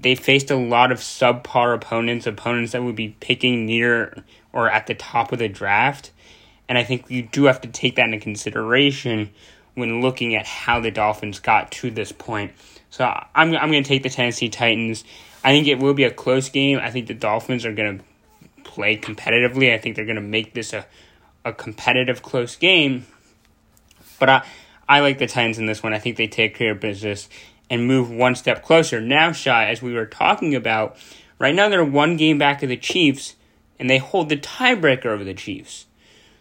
[0.00, 4.86] they faced a lot of subpar opponents, opponents that would be picking near or at
[4.86, 6.12] the top of the draft.
[6.68, 9.30] And I think you do have to take that into consideration
[9.74, 12.52] when looking at how the Dolphins got to this point.
[12.90, 15.04] So I'm I'm going to take the Tennessee Titans.
[15.44, 16.78] I think it will be a close game.
[16.82, 18.04] I think the Dolphins are going to
[18.64, 19.72] play competitively.
[19.72, 20.86] I think they're going to make this a
[21.44, 23.06] a competitive close game.
[24.18, 24.46] But I
[24.88, 25.92] I like the Titans in this one.
[25.92, 27.28] I think they take care of business
[27.70, 29.00] and move one step closer.
[29.00, 30.96] Now, Shai, as we were talking about,
[31.38, 33.34] right now they're one game back of the Chiefs,
[33.78, 35.86] and they hold the tiebreaker over the Chiefs.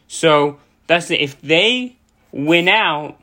[0.07, 1.97] So that's the, if they
[2.31, 3.19] win out,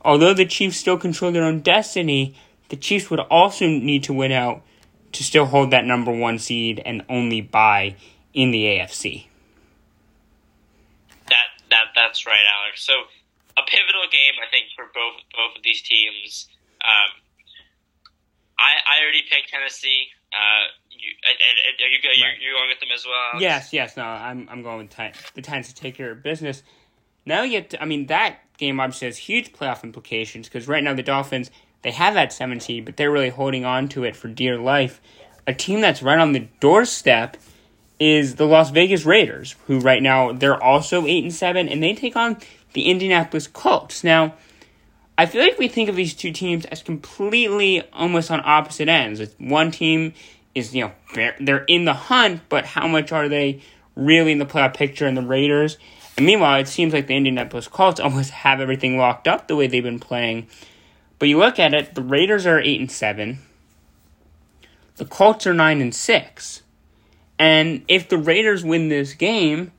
[0.00, 2.34] although the Chiefs still control their own destiny,
[2.72, 4.62] the Chiefs would also need to win out
[5.12, 7.94] to still hold that number one seed and only bye
[8.32, 9.26] in the AFC.
[11.28, 12.82] That that that's right, Alex.
[12.82, 12.94] So
[13.58, 16.48] a pivotal game, I think, for both both of these teams.
[16.80, 17.12] Um,
[18.58, 20.06] I I already picked Tennessee.
[20.32, 21.98] Uh, you, and, and, are you?
[22.02, 22.40] You're, Right.
[22.40, 23.32] you're going with them as well?
[23.32, 23.42] Alex?
[23.42, 23.96] Yes, yes.
[23.98, 24.96] No, I'm I'm going with
[25.34, 26.62] the Titans to take care of business.
[27.26, 30.82] Now you get, to, I mean, that game obviously has huge playoff implications because right
[30.82, 31.50] now the Dolphins
[31.82, 35.00] they have that seven seed, but they're really holding on to it for dear life.
[35.46, 37.36] A team that's right on the doorstep
[37.98, 41.94] is the Las Vegas Raiders, who right now they're also eight and seven, and they
[41.94, 42.36] take on
[42.72, 44.02] the Indianapolis Colts.
[44.02, 44.34] Now,
[45.18, 49.20] I feel like we think of these two teams as completely almost on opposite ends.
[49.38, 50.14] One team
[50.54, 50.92] is you know
[51.40, 53.62] they're, in the hunt, but how much are they
[53.94, 55.06] really in the playoff picture?
[55.06, 55.78] And the Raiders,
[56.16, 59.66] and meanwhile, it seems like the Indianapolis Colts almost have everything locked up the way
[59.66, 60.46] they've been playing.
[61.22, 63.38] But you look at it, the Raiders are eight and seven.
[64.96, 66.62] The Colts are nine and six.
[67.38, 69.70] And if the Raiders win this game,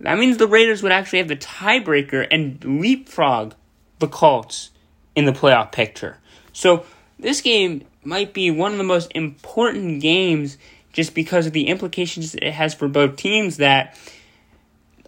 [0.00, 3.54] that means the Raiders would actually have the tiebreaker and leapfrog
[3.98, 4.72] the Colts
[5.16, 6.18] in the playoff picture.
[6.52, 6.84] So
[7.18, 10.58] this game might be one of the most important games
[10.92, 13.98] just because of the implications it has for both teams that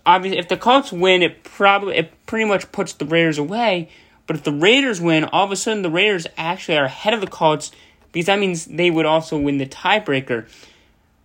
[0.06, 3.90] obviously if the Colts win it probably it pretty much puts the Raiders away,
[4.26, 7.20] but if the Raiders win, all of a sudden the Raiders actually are ahead of
[7.20, 7.70] the Colts
[8.12, 10.48] because that means they would also win the tiebreaker.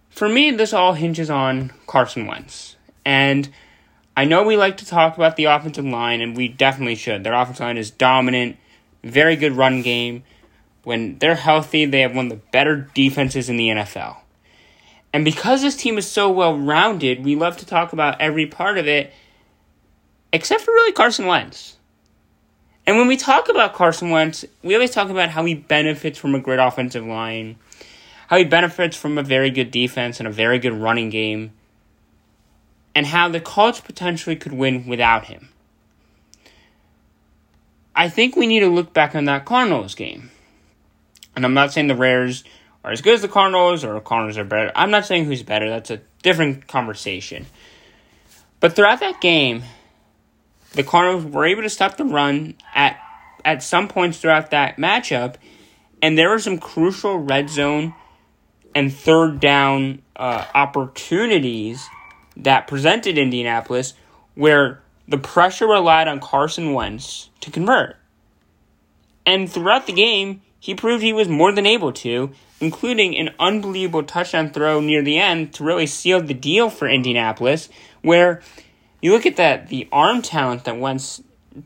[0.09, 2.75] For me, this all hinges on Carson Wentz.
[3.05, 3.49] And
[4.15, 7.23] I know we like to talk about the offensive line, and we definitely should.
[7.23, 8.57] Their offensive line is dominant,
[9.03, 10.23] very good run game.
[10.83, 14.17] When they're healthy, they have one of the better defenses in the NFL.
[15.13, 18.77] And because this team is so well rounded, we love to talk about every part
[18.77, 19.13] of it,
[20.33, 21.77] except for really Carson Wentz.
[22.85, 26.33] And when we talk about Carson Wentz, we always talk about how he benefits from
[26.35, 27.57] a great offensive line,
[28.27, 31.51] how he benefits from a very good defense and a very good running game,
[32.95, 35.49] and how the Colts potentially could win without him.
[37.95, 40.31] I think we need to look back on that Cardinals game.
[41.35, 42.43] And I'm not saying the Raiders
[42.83, 44.71] are as good as the Cardinals or the Cardinals are better.
[44.75, 45.69] I'm not saying who's better.
[45.69, 47.45] That's a different conversation.
[48.59, 49.63] But throughout that game,
[50.73, 52.99] the Cardinals were able to stop the run at
[53.43, 55.35] at some points throughout that matchup,
[56.01, 57.93] and there were some crucial red zone
[58.75, 61.87] and third down uh, opportunities
[62.37, 63.93] that presented Indianapolis
[64.35, 67.97] where the pressure relied on Carson Wentz to convert.
[69.25, 74.03] And throughout the game, he proved he was more than able to, including an unbelievable
[74.03, 77.67] touchdown throw near the end to really seal the deal for Indianapolis,
[78.01, 78.41] where
[79.01, 81.21] you look at that the arm talent that Wentz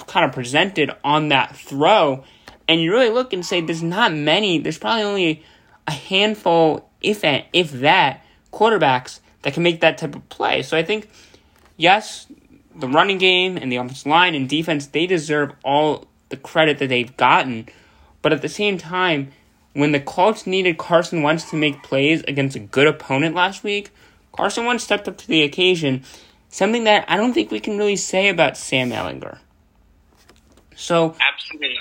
[0.07, 2.23] kind of presented on that throw,
[2.67, 5.43] and you really look and say there's not many, there's probably only
[5.87, 10.63] a handful, if if that, quarterbacks that can make that type of play.
[10.63, 11.09] So I think,
[11.77, 12.25] yes,
[12.75, 16.89] the running game and the offensive line and defense, they deserve all the credit that
[16.89, 17.67] they've gotten.
[18.21, 19.31] But at the same time,
[19.73, 23.91] when the Colts needed Carson Wentz to make plays against a good opponent last week,
[24.31, 26.03] Carson Wentz stepped up to the occasion.
[26.55, 29.39] Something that I don't think we can really say about Sam Ehlinger.
[30.73, 31.79] So Absolutely.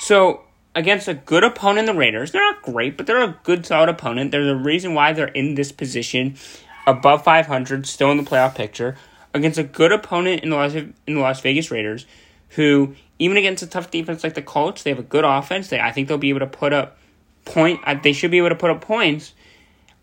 [0.00, 0.42] so
[0.74, 4.30] against a good opponent, the Raiders, they're not great, but they're a good, solid opponent.
[4.30, 6.36] There's a reason why they're in this position,
[6.86, 8.98] above 500, still in the playoff picture,
[9.32, 12.04] against a good opponent in the Las, in the Las Vegas Raiders,
[12.50, 15.68] who even against a tough defense like the Colts, they have a good offense.
[15.68, 16.98] They, I think they'll be able to put up
[17.46, 17.80] point.
[17.86, 19.32] uh, They should be able to put up points.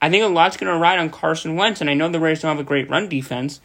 [0.01, 2.41] I think a lot's going to ride on Carson Wentz, and I know the Raiders
[2.41, 3.61] don't have a great run defense,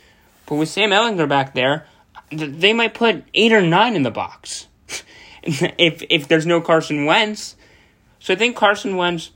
[0.47, 1.87] but with Sam Ehlinger back there,
[2.31, 4.67] they might put eight or nine in the box
[5.43, 7.57] if if there's no Carson Wentz.
[8.19, 9.31] So I think Carson Wentz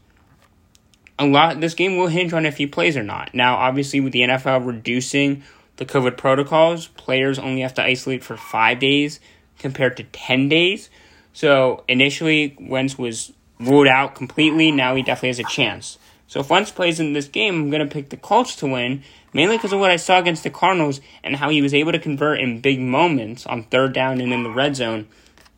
[1.18, 3.34] a lot this game will hinge on if he plays or not.
[3.34, 5.42] Now, obviously with the NFL reducing
[5.76, 9.20] the COVID protocols, players only have to isolate for 5 days
[9.58, 10.90] compared to 10 days.
[11.32, 15.98] So, initially Wentz was ruled out completely, now he definitely has a chance.
[16.26, 19.02] So if Wentz plays in this game, I'm going to pick the Colts to win,
[19.32, 21.98] mainly because of what I saw against the Cardinals and how he was able to
[21.98, 25.08] convert in big moments on third down and in the red zone.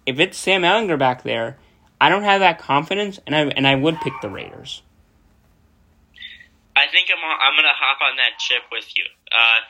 [0.07, 1.59] If it's Sam Ehlinger back there,
[2.01, 4.83] I don't have that confidence, and I and I would pick the Raiders.
[6.75, 9.05] I think I'm I'm gonna hop on that chip with you.
[9.29, 9.61] Uh,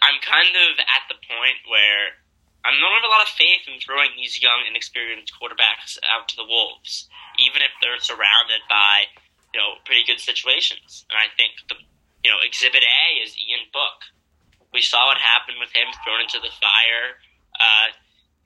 [0.00, 2.16] I'm kind of at the point where
[2.64, 6.36] I don't have a lot of faith in throwing these young, inexperienced quarterbacks out to
[6.36, 9.12] the wolves, even if they're surrounded by
[9.52, 11.04] you know pretty good situations.
[11.12, 11.76] And I think the
[12.24, 14.08] you know Exhibit A is Ian Book.
[14.72, 17.18] We saw what happened with him thrown into the fire,
[17.58, 17.90] uh,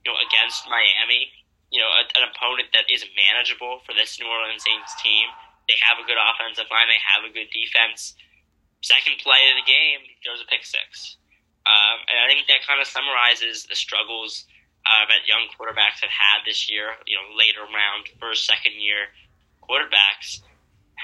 [0.05, 1.29] you know, against Miami.
[1.69, 5.27] You know, a, an opponent that is manageable for this New Orleans Saints team.
[5.67, 6.87] They have a good offensive line.
[6.87, 8.15] They have a good defense.
[8.85, 11.17] Second play of the game, he throws a pick six.
[11.65, 14.45] Um, and I think that kind of summarizes the struggles
[14.85, 16.93] uh, that young quarterbacks have had this year.
[17.09, 19.11] You know, later round, first, second year
[19.65, 20.45] quarterbacks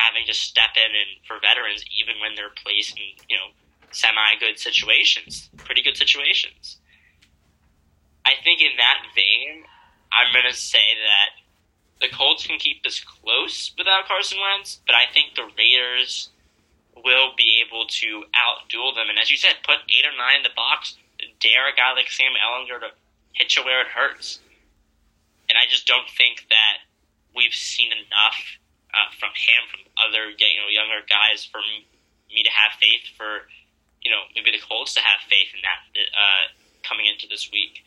[0.01, 3.53] having to step in and for veterans, even when they're placed in you know
[3.93, 6.81] semi good situations, pretty good situations.
[8.25, 9.65] I think in that vein,
[10.13, 11.41] I'm going to say that
[12.01, 16.31] the Colts can keep this close without Carson Wentz, but I think the Raiders
[16.97, 19.09] will be able to outduel them.
[19.09, 20.97] And as you said, put eight or nine in the box,
[21.41, 22.91] dare a guy like Sam Ehlinger to
[23.33, 24.41] hit you where it hurts.
[25.49, 26.85] And I just don't think that
[27.35, 28.39] we've seen enough
[28.93, 33.47] uh, from him, from other you know younger guys, for me to have faith for
[34.03, 36.45] you know maybe the Colts to have faith in that uh,
[36.83, 37.83] coming into this week.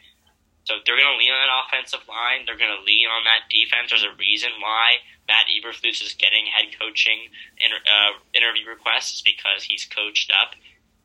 [0.64, 2.48] So they're going to lean on that offensive line.
[2.48, 3.92] They're going to lean on that defense.
[3.92, 7.28] There's a reason why Matt Eberflus is getting head coaching
[7.60, 10.56] inter, uh, interview requests because he's coached up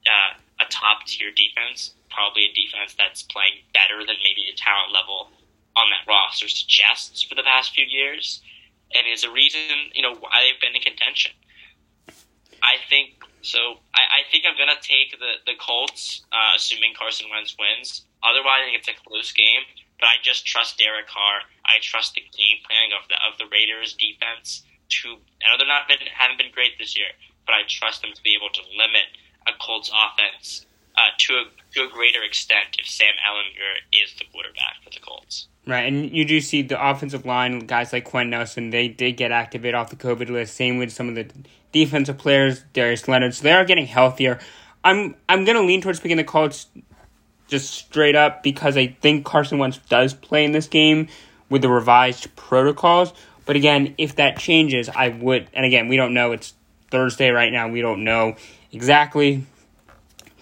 [0.07, 4.95] uh, a top tier defense, probably a defense that's playing better than maybe the talent
[4.95, 5.31] level
[5.75, 8.43] on that roster suggests for the past few years,
[8.95, 11.33] and is a reason you know why they've been in contention.
[12.63, 13.79] I think so.
[13.95, 18.05] I, I think I'm to take the the Colts, uh, assuming Carson Wentz wins.
[18.23, 19.63] Otherwise, I think it's a close game.
[19.99, 21.43] But I just trust Derek Carr.
[21.67, 24.63] I trust the game planning of the of the Raiders defense
[25.03, 25.19] to.
[25.43, 27.11] I know they're not been haven't been great this year,
[27.47, 29.11] but I trust them to be able to limit
[29.47, 34.25] a Colts offense uh, to a to a greater extent if Sam Ehlinger is the
[34.31, 35.49] quarterback for the Colts.
[35.69, 38.71] Right, and you do see the offensive line guys like Quenton Nelson.
[38.71, 40.55] They did get activated off the COVID list.
[40.55, 41.27] Same with some of the
[41.73, 43.35] defensive players, Darius Leonard.
[43.35, 44.39] So they are getting healthier.
[44.83, 46.69] I'm I'm gonna lean towards picking the Colts
[47.49, 51.09] just straight up because I think Carson Wentz does play in this game
[51.51, 53.13] with the revised protocols.
[53.45, 55.49] But again, if that changes, I would.
[55.53, 56.33] And again, we don't know.
[56.33, 56.55] It's
[56.91, 57.69] Thursday right now.
[57.69, 58.37] We don't know
[58.73, 59.45] exactly.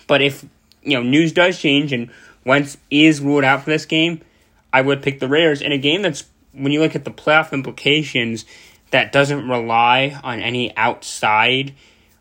[0.06, 0.44] But if
[0.84, 2.12] you know news does change and
[2.44, 4.20] Wentz is ruled out for this game,
[4.76, 7.52] I would pick the Raiders in a game that's when you look at the playoff
[7.52, 8.44] implications
[8.90, 11.74] that doesn't rely on any outside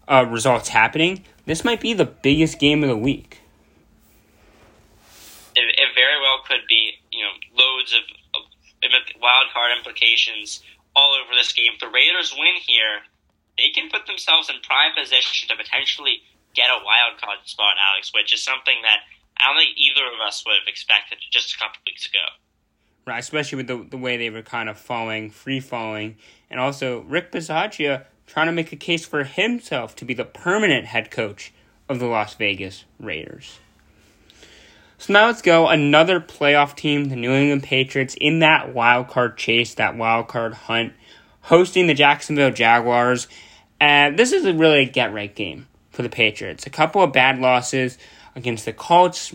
[0.07, 1.23] uh, results happening.
[1.45, 3.41] This might be the biggest game of the week
[5.55, 8.03] it, it very well could be, you know, loads of,
[8.35, 8.43] of
[9.23, 10.61] wild card implications
[10.95, 11.71] all over this game.
[11.73, 13.07] If the Raiders win here,
[13.57, 16.21] they can put themselves in prime position to potentially
[16.53, 19.07] get a wild card spot, Alex, which is something that
[19.39, 22.23] I don't think either of us would have expected just a couple weeks ago.
[23.05, 26.15] Right, especially with the, the way they were kind of falling, free falling,
[26.49, 30.85] and also Rick Bisaccia trying to make a case for himself to be the permanent
[30.85, 31.53] head coach
[31.87, 33.59] of the Las Vegas Raiders.
[34.97, 35.67] So now let's go.
[35.67, 40.53] Another playoff team, the New England Patriots, in that wild card chase, that wild card
[40.53, 40.93] hunt,
[41.41, 43.27] hosting the Jacksonville Jaguars.
[43.79, 46.65] And this is a really get right game for the Patriots.
[46.65, 47.97] A couple of bad losses
[48.35, 49.33] against the Colts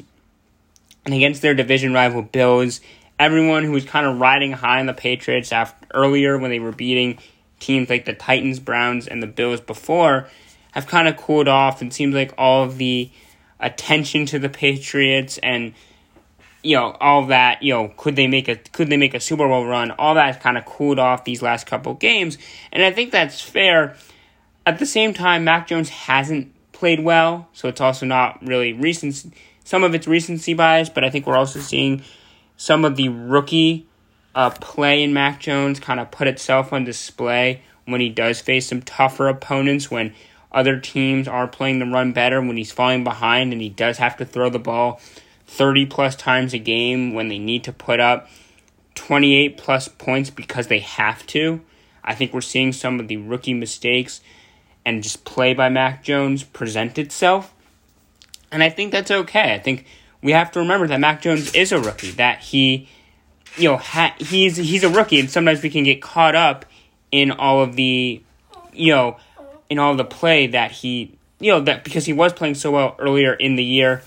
[1.04, 2.80] and against their division rival Bills.
[3.20, 6.72] Everyone who was kind of riding high on the Patriots after earlier when they were
[6.72, 7.18] beating
[7.58, 10.26] teams like the Titans, Browns, and the Bills before
[10.72, 11.82] have kind of cooled off.
[11.82, 13.10] It seems like all the
[13.60, 15.74] attention to the Patriots and
[16.62, 19.46] you know all that you know could they make a could they make a Super
[19.46, 22.38] Bowl run all that kind of cooled off these last couple games
[22.72, 23.96] and I think that's fair
[24.66, 29.34] at the same time Mac Jones hasn't played well so it's also not really recent
[29.64, 32.02] some of it's recency bias but I think we're also seeing
[32.60, 33.86] some of the rookie
[34.34, 38.66] uh, play in Mac Jones kind of put itself on display when he does face
[38.66, 40.12] some tougher opponents when
[40.52, 44.14] other teams are playing the run better when he's falling behind and he does have
[44.18, 45.00] to throw the ball
[45.46, 48.28] 30 plus times a game when they need to put up
[48.94, 51.62] 28 plus points because they have to.
[52.04, 54.20] I think we're seeing some of the rookie mistakes
[54.84, 57.54] and just play by Mac Jones present itself.
[58.52, 59.54] And I think that's okay.
[59.54, 59.86] I think
[60.22, 62.88] we have to remember that Mac Jones is a rookie, that he
[63.56, 66.64] you know, ha- he's he's a rookie and sometimes we can get caught up
[67.10, 68.22] in all of the
[68.72, 69.16] you know,
[69.68, 72.96] in all the play that he, you know, that because he was playing so well
[72.98, 74.02] earlier in the year.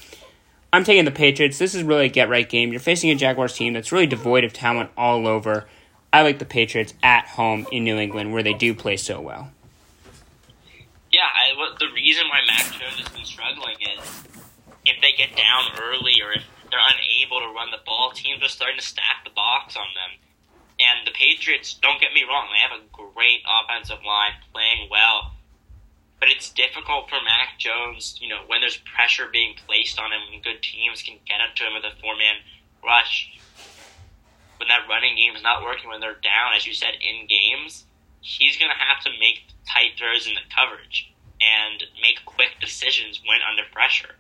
[0.71, 1.59] I'm taking the Patriots.
[1.59, 2.72] This is really a get right game.
[2.72, 5.68] You're facing a Jaguars team that's really devoid of talent all over.
[6.11, 9.51] I like the Patriots at home in New England where they do play so well.
[11.11, 14.24] Yeah, I, what, the reason why Mac Jones has been struggling is
[14.94, 18.50] if they get down early or if they're unable to run the ball, teams are
[18.50, 20.22] starting to stack the box on them.
[20.80, 25.34] And the Patriots, don't get me wrong, they have a great offensive line playing well
[26.24, 30.22] but it's difficult for Mac Jones, you know, when there's pressure being placed on him,
[30.32, 32.39] when good teams can get up to him with a four man
[32.80, 33.28] rush.
[34.56, 37.84] When that running game is not working, when they're down, as you said, in games,
[38.22, 41.12] he's going to have to make tight throws in the coverage
[41.44, 44.16] and make quick decisions when under pressure.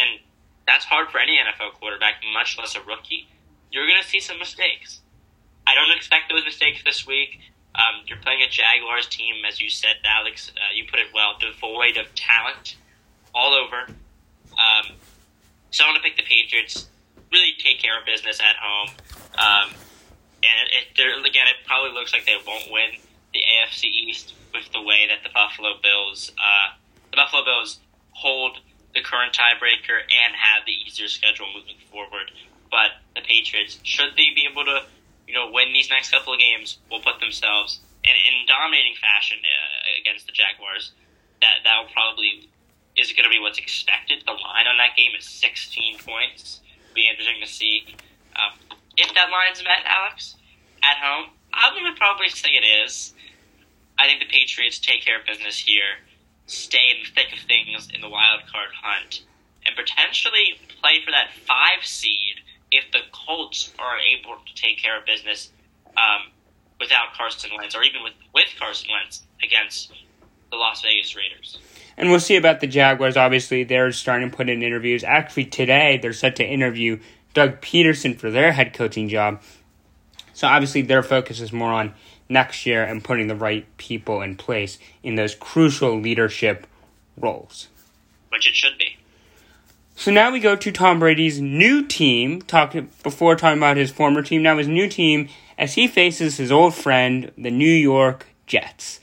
[0.00, 0.20] And
[0.66, 3.28] that's hard for any NFL quarterback, much less a rookie.
[3.70, 5.00] You're going to see some mistakes.
[5.66, 7.40] I don't expect those mistakes this week.
[7.74, 10.50] Um, you're playing a Jaguars team, as you said, Alex.
[10.56, 12.76] Uh, you put it well, devoid of talent
[13.34, 13.86] all over.
[14.52, 14.96] Um,
[15.70, 16.88] so I'm going to pick the Patriots.
[17.30, 18.90] Really take care of business at home.
[19.38, 19.70] Um,
[20.42, 22.90] and it, it, again, it probably looks like they won't win
[23.32, 26.74] the AFC East with the way that the Buffalo Bills, uh,
[27.10, 27.78] the Buffalo Bills
[28.10, 28.58] hold
[28.94, 32.30] the current tiebreaker and have the easier schedule moving forward.
[32.70, 34.86] But the Patriots, should they be able to,
[35.26, 39.38] you know, win these next couple of games, will put themselves in, in dominating fashion
[39.42, 40.92] uh, against the Jaguars.
[41.40, 42.50] That that will probably
[42.96, 44.22] is going to be what's expected.
[44.26, 46.60] The line on that game is 16 points.
[46.90, 47.96] It'll be interesting to see
[48.36, 48.58] um,
[48.96, 50.36] if that line's met, Alex,
[50.82, 51.30] at home.
[51.80, 53.14] Going to probably say it is.
[53.98, 56.02] I think the Patriots take care of business here,
[56.50, 59.22] stay in the thick of things in the wild card hunt,
[59.64, 62.40] and potentially play for that five seed
[62.70, 65.50] if the Colts are able to take care of business
[65.96, 66.30] um,
[66.78, 69.92] without Carson Wentz, or even with, with Carson Wentz against
[70.50, 71.58] the Las Vegas Raiders.
[71.96, 73.16] And we'll see about the Jaguars.
[73.16, 75.04] Obviously, they're starting to put in interviews.
[75.04, 76.98] Actually, today they're set to interview
[77.34, 79.42] Doug Pederson for their head coaching job.
[80.32, 81.94] So obviously, their focus is more on
[82.30, 86.66] next year and putting the right people in place in those crucial leadership
[87.16, 87.68] roles.
[88.30, 88.96] Which it should be.
[89.96, 92.40] So now we go to Tom Brady's new team.
[92.40, 94.42] Talk before talking about his former team.
[94.42, 95.28] Now his new team
[95.58, 99.00] as he faces his old friend, the New York Jets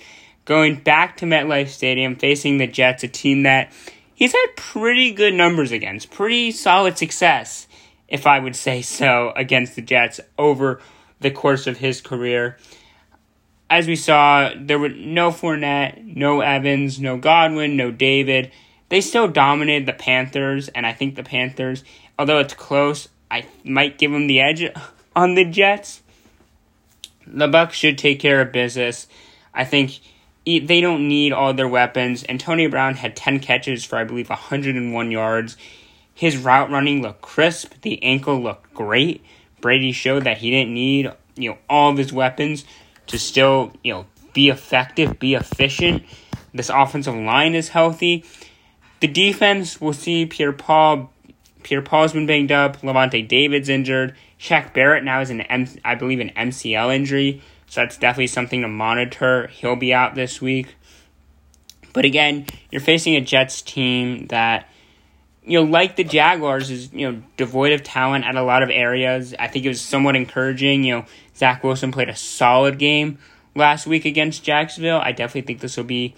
[0.48, 3.72] going back to MetLife Stadium, facing the Jets, a team that
[4.16, 7.68] he's had pretty good numbers against, pretty solid success,
[8.08, 10.82] if I would say so, against the Jets over
[11.20, 12.58] the course of his career.
[13.70, 18.52] As we saw, there were no Fournette, no Evans, no Godwin, no David.
[18.90, 21.84] They still dominated the Panthers, and I think the Panthers,
[22.18, 24.64] although it's close, I might give them the edge
[25.16, 26.02] on the Jets.
[27.26, 29.08] The Bucs should take care of business.
[29.54, 30.00] I think
[30.46, 32.24] they don't need all their weapons.
[32.30, 35.58] Antonio Brown had 10 catches for, I believe, 101 yards.
[36.14, 37.74] His route running looked crisp.
[37.82, 39.26] The ankle looked great.
[39.60, 42.64] Brady showed that he didn't need, you know, all of his weapons
[43.08, 46.04] to still, you know, be effective, be efficient.
[46.54, 48.26] This offensive line is healthy.
[49.00, 51.12] The defense, we'll see Pierre Paul.
[51.64, 52.82] Pierre Paul's been banged up.
[52.82, 54.16] Lavonte David's injured.
[54.40, 57.42] Shaq Barrett now is an, M- I believe, an MCL injury.
[57.68, 59.48] So that's definitely something to monitor.
[59.48, 60.76] He'll be out this week.
[61.94, 64.70] But again, you're facing a Jets team that,
[65.48, 68.70] you know, like the Jaguars, is, you know, devoid of talent at a lot of
[68.70, 69.34] areas.
[69.40, 70.84] I think it was somewhat encouraging.
[70.84, 73.18] You know, Zach Wilson played a solid game
[73.56, 75.00] last week against Jacksonville.
[75.02, 76.16] I definitely think this will be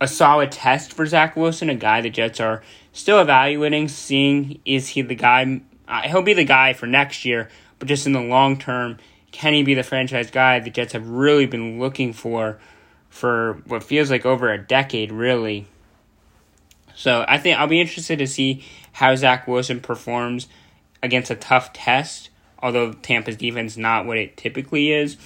[0.00, 2.62] a solid test for Zach Wilson, a guy the Jets are
[2.92, 5.60] still evaluating, seeing is he the guy.
[5.86, 7.48] Uh, he'll be the guy for next year,
[7.78, 8.98] but just in the long term,
[9.30, 12.58] can he be the franchise guy the Jets have really been looking for
[13.08, 15.66] for what feels like over a decade, really?
[16.94, 20.48] So I think I'll be interested to see how Zach Wilson performs
[21.02, 22.30] against a tough test.
[22.62, 25.18] Although Tampa's defense not what it typically is,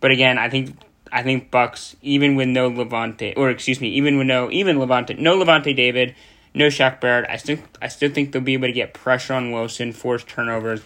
[0.00, 0.76] but again, I think
[1.10, 5.18] I think Bucs even with no Lavonte or excuse me, even with no even Lavonte
[5.18, 6.14] no Lavonte David,
[6.54, 9.50] no Shaq Barrett, I still I still think they'll be able to get pressure on
[9.50, 10.82] Wilson, force turnovers,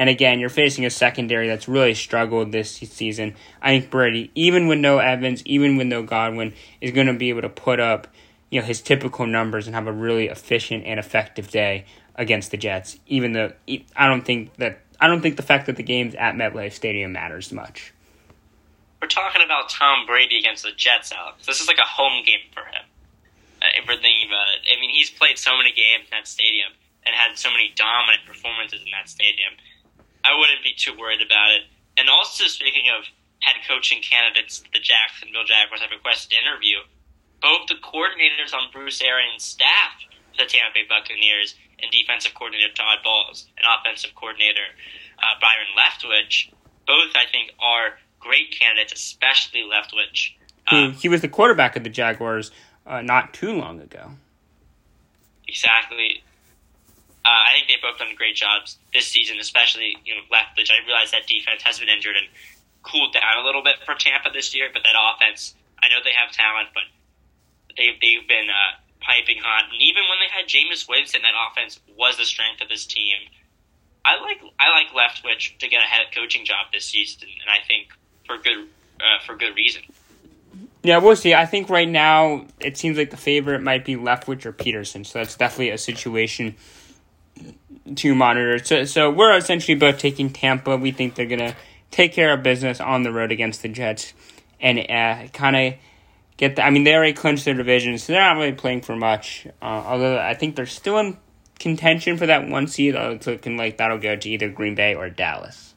[0.00, 3.34] and again, you're facing a secondary that's really struggled this season.
[3.60, 7.28] I think Brady, even with no Evans, even with no Godwin, is going to be
[7.28, 8.06] able to put up,
[8.50, 12.56] you know, his typical numbers and have a really efficient and effective day against the
[12.56, 12.98] Jets.
[13.06, 13.52] Even though
[13.96, 17.12] I don't think that I don't think the fact that the game's at MetLife Stadium
[17.12, 17.94] matters much.
[19.00, 21.46] We're talking about Tom Brady against the Jets, Alex.
[21.46, 22.84] This is like a home game for him.
[23.62, 26.28] Uh, if we're thinking about it, I mean, he's played so many games in that
[26.28, 26.68] stadium
[27.06, 29.56] and had so many dominant performances in that stadium
[30.24, 31.64] I wouldn't be too worried about it.
[31.96, 33.08] And also, speaking of
[33.40, 36.84] head coaching candidates the Jacksonville Jaguars have requested to interview,
[37.40, 39.92] both the coordinators on Bruce Arians' staff
[40.38, 44.64] the Tampa Bay Buccaneers and defensive coordinator Todd Bowles and offensive coordinator
[45.18, 46.52] uh, Byron Leftwich,
[46.86, 50.32] both I think are great candidates, especially Leftwich.
[50.68, 52.50] Um, he, he, was the quarterback of the Jaguars
[52.86, 54.12] uh, not too long ago.
[55.48, 56.22] Exactly.
[57.24, 60.70] Uh, I think they've both done great jobs this season, especially you know Leftwich.
[60.70, 62.26] I realize that defense has been injured and
[62.82, 66.16] cooled down a little bit for Tampa this year, but that offense, I know they
[66.16, 66.84] have talent, but
[67.80, 69.72] they've they've been uh, piping hot.
[69.72, 73.16] And even when they had Jameis Winston, that offense was the strength of this team.
[74.04, 77.66] I like I like Leftwich to get a head coaching job this season, and I
[77.66, 77.88] think
[78.26, 78.66] for good
[79.00, 79.82] uh, for good reason.
[80.82, 81.34] Yeah, we'll see.
[81.34, 85.18] I think right now it seems like the favorite might be Leftwich or Pederson, so
[85.18, 86.54] that's definitely a situation
[87.96, 88.58] to monitor.
[88.64, 90.76] So, so we're essentially both taking Tampa.
[90.78, 91.54] We think they're gonna
[91.90, 94.14] take care of business on the road against the Jets,
[94.60, 95.74] and uh, kind of
[96.40, 96.56] get.
[96.56, 99.46] The, I mean, they already clinched their division, so they're not really playing for much.
[99.62, 101.18] Uh, although I think they're still in
[101.60, 102.94] contention for that one seed.
[102.94, 105.74] Looking like that'll go to either Green Bay or Dallas.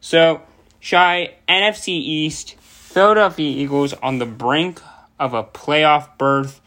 [0.00, 0.42] So,
[0.78, 4.80] Shai NFC East, Philadelphia Eagles on the brink
[5.18, 6.60] of a playoff berth.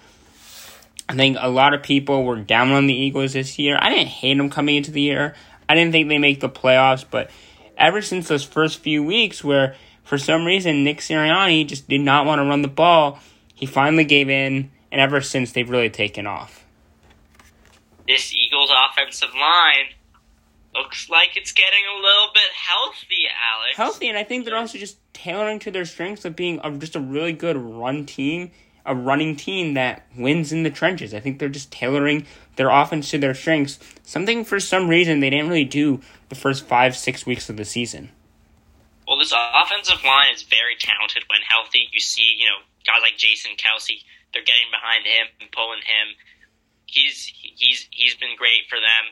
[1.07, 3.77] I think a lot of people were down on the Eagles this year.
[3.79, 5.35] I didn't hate them coming into the year.
[5.69, 7.29] I didn't think they make the playoffs, but
[7.77, 9.75] ever since those first few weeks where
[10.11, 13.17] for some reason Nick Sirianni just did not want to run the ball,
[13.55, 16.65] he finally gave in, and ever since they've really taken off.
[18.05, 19.95] This Eagles offensive line
[20.75, 23.23] looks like it's getting a little bit healthy,
[23.55, 23.77] Alex.
[23.77, 26.97] Healthy, and I think they're also just tailoring to their strengths of being a, just
[26.97, 28.51] a really good run team
[28.83, 31.13] a running team that wins in the trenches.
[31.13, 33.77] I think they're just tailoring their offense to their strengths.
[34.01, 37.63] Something for some reason they didn't really do the first five, six weeks of the
[37.63, 38.09] season.
[39.11, 41.91] Well, this offensive line is very talented when healthy.
[41.91, 43.99] You see, you know, guys like Jason Kelce,
[44.31, 46.15] they're getting behind him and pulling him.
[46.87, 49.11] He's he's he's been great for them.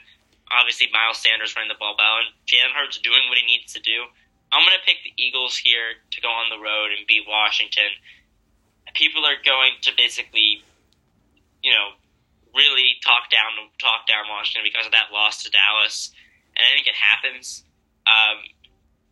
[0.56, 3.84] Obviously, Miles Sanders running the ball well, and Jalen Hurts doing what he needs to
[3.84, 4.08] do.
[4.56, 7.92] I'm going to pick the Eagles here to go on the road and beat Washington
[8.94, 10.64] people are going to basically,
[11.62, 11.98] you know,
[12.56, 16.12] really talk down talk down Washington because of that loss to Dallas,
[16.56, 17.64] and I think it happens.
[18.08, 18.38] Um,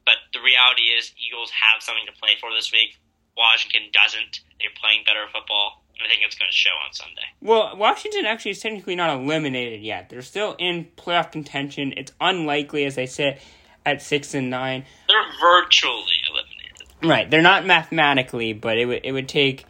[0.08, 2.96] but the reality is, Eagles have something to play for this week.
[3.36, 4.40] Washington doesn't.
[4.60, 7.28] They're playing better football, and I think it's going to show on Sunday.
[7.42, 10.08] Well, Washington actually is technically not eliminated yet.
[10.10, 11.94] They're still in playoff contention.
[11.98, 13.42] It's unlikely, as I said,
[13.86, 14.86] at six and nine.
[15.10, 16.88] They're virtually eliminated.
[17.04, 19.66] Right, they're not mathematically, but it would it would take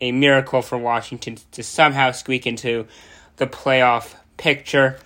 [0.00, 2.86] a miracle for Washington to somehow squeak into
[3.36, 4.98] the playoff picture.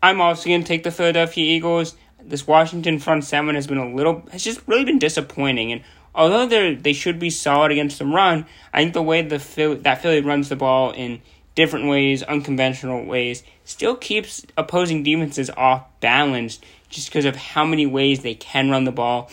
[0.00, 1.96] I'm also going to take the Philadelphia Eagles.
[2.24, 5.82] This Washington front seven has been a little has just really been disappointing, and
[6.14, 9.76] although they they should be solid against the run, I think the way the Philly,
[9.76, 11.22] that Philly runs the ball in
[11.54, 17.86] different ways, unconventional ways, still keeps opposing defenses off balance just because of how many
[17.86, 19.30] ways they can run the ball.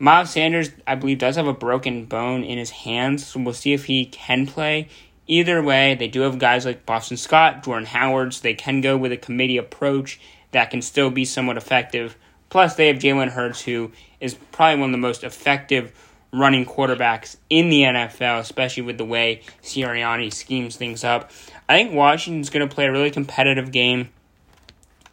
[0.00, 3.72] Miles Sanders, I believe, does have a broken bone in his hands, so we'll see
[3.72, 4.88] if he can play.
[5.26, 8.96] Either way, they do have guys like Boston Scott, Jordan Howard, so they can go
[8.96, 10.20] with a committee approach
[10.52, 12.16] that can still be somewhat effective.
[12.50, 15.92] Plus, they have Jalen Hurts, who is probably one of the most effective
[16.32, 21.30] running quarterbacks in the NFL, especially with the way Sirianni schemes things up.
[21.68, 24.10] I think Washington's going to play a really competitive game.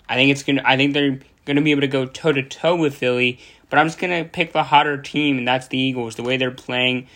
[0.07, 0.59] I think it's going.
[0.59, 3.79] I think they're going to be able to go toe to toe with Philly, but
[3.79, 6.15] I'm just going to pick the hotter team, and that's the Eagles.
[6.15, 7.07] The way they're playing,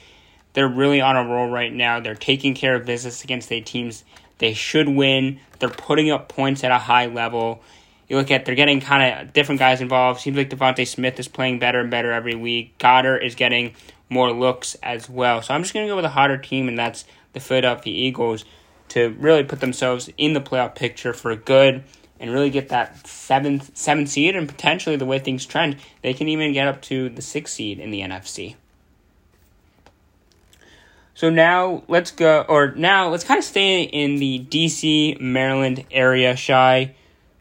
[0.53, 1.99] they're really on a roll right now.
[1.99, 4.03] They're taking care of business against the teams
[4.39, 5.39] they should win.
[5.59, 7.61] They're putting up points at a high level.
[8.09, 10.19] You look at they're getting kind of different guys involved.
[10.19, 12.77] Seems like DeVonta Smith is playing better and better every week.
[12.79, 13.75] Goedert is getting
[14.09, 15.41] more looks as well.
[15.41, 18.43] So I'm just going to go with a hotter team, and that's the Philadelphia Eagles
[18.89, 21.83] to really put themselves in the playoff picture for good
[22.19, 26.27] and really get that seventh seventh seed and potentially the way things trend, they can
[26.27, 28.55] even get up to the sixth seed in the NFC.
[31.13, 36.35] So now let's go, or now let's kind of stay in the DC, Maryland area,
[36.35, 36.95] Shai.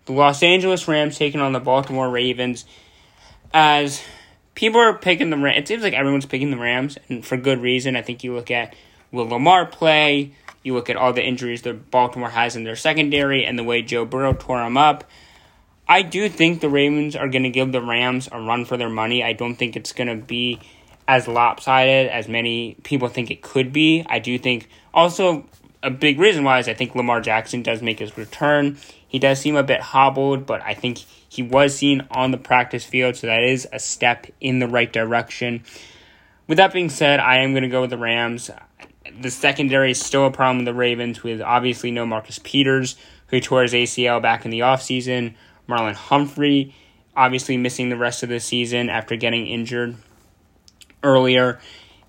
[0.08, 2.64] The Los Angeles Rams taking on the Baltimore Ravens.
[3.52, 4.02] As
[4.54, 7.60] people are picking the Rams, it seems like everyone's picking the Rams, and for good
[7.60, 7.94] reason.
[7.94, 8.74] I think you look at
[9.12, 10.32] will Lamar play?
[10.62, 13.82] You look at all the injuries that Baltimore has in their secondary and the way
[13.82, 15.04] Joe Burrow tore them up.
[15.86, 18.88] I do think the Ravens are going to give the Rams a run for their
[18.88, 19.22] money.
[19.22, 20.58] I don't think it's going to be
[21.06, 24.06] as lopsided as many people think it could be.
[24.08, 25.44] I do think also
[25.82, 28.78] a big reason why is I think Lamar Jackson does make his return.
[29.06, 30.98] He does seem a bit hobbled, but I think
[31.28, 34.92] he was seen on the practice field, so that is a step in the right
[34.92, 35.62] direction.
[36.46, 38.50] With that being said, I am going to go with the Rams
[39.20, 42.96] the secondary is still a problem with the Ravens, with obviously no Marcus Peters,
[43.28, 45.34] who tore his ACL back in the offseason.
[45.68, 46.74] Marlon Humphrey,
[47.16, 49.96] obviously missing the rest of the season after getting injured
[51.02, 51.60] earlier.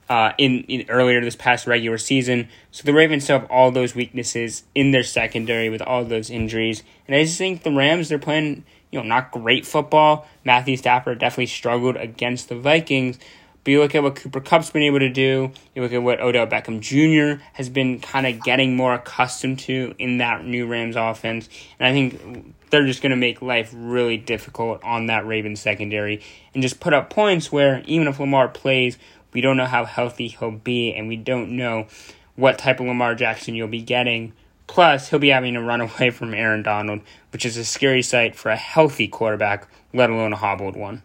[0.09, 3.93] Uh, in, in, earlier this past regular season, so the Ravens still have all those
[3.93, 8.17] weaknesses in their secondary with all those injuries, and I just think the Rams they're
[8.17, 10.27] playing you know not great football.
[10.43, 13.19] Matthew Stafford definitely struggled against the Vikings,
[13.63, 16.21] but you look at what Cooper Kupp's been able to do, you look at what
[16.21, 17.43] Odell Beckham Jr.
[17.53, 21.49] has been kind of getting more accustomed to in that new Rams offense.
[21.77, 26.21] And I think they're just going to make life really difficult on that Ravens secondary
[26.53, 28.97] and just put up points where even if Lamar plays,
[29.33, 31.87] we don't know how healthy he'll be and we don't know
[32.35, 34.33] what type of Lamar Jackson you'll be getting
[34.69, 37.01] Plus, he'll be having to run away from Aaron Donald,
[37.33, 41.01] which is a scary sight for a healthy quarterback, let alone a hobbled one.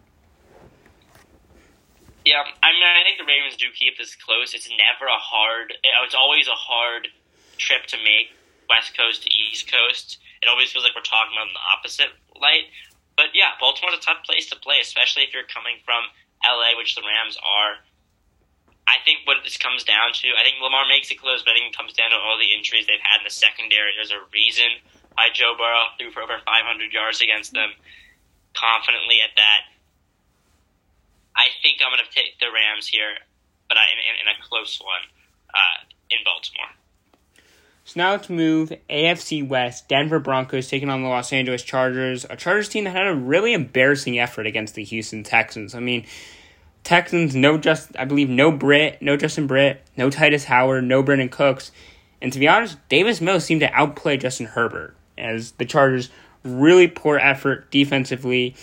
[2.23, 4.53] Yeah, I mean, I think the Ravens do keep this close.
[4.53, 5.73] It's never a hard.
[5.83, 7.09] It's always a hard
[7.57, 8.33] trip to make,
[8.69, 10.17] West Coast to East Coast.
[10.41, 12.69] It always feels like we're talking about the opposite light.
[13.17, 16.05] But yeah, Baltimore's a tough place to play, especially if you're coming from
[16.41, 17.81] LA, which the Rams are.
[18.85, 21.57] I think what this comes down to, I think Lamar makes it close, but I
[21.57, 23.97] think it comes down to all the injuries they've had in the secondary.
[23.97, 24.77] There's a reason
[25.17, 26.45] why Joe Burrow threw for over 500
[26.93, 27.73] yards against them
[28.53, 29.61] confidently at that.
[31.35, 33.17] I think I'm going to take the Rams here,
[33.67, 35.05] but I, in, in a close one
[35.49, 36.71] uh, in Baltimore.
[37.85, 39.87] So now let's move AFC West.
[39.87, 43.53] Denver Broncos taking on the Los Angeles Chargers, a Chargers team that had a really
[43.53, 45.75] embarrassing effort against the Houston Texans.
[45.75, 46.05] I mean,
[46.85, 51.29] Texans, no just I believe no Britt, no Justin Britt, no Tytus Howard, no Brandin
[51.29, 51.71] Cooks,
[52.21, 56.09] and to be honest, Davis Mills seemed to outplay Justin Herbert as the Chargers
[56.43, 58.55] really poor effort defensively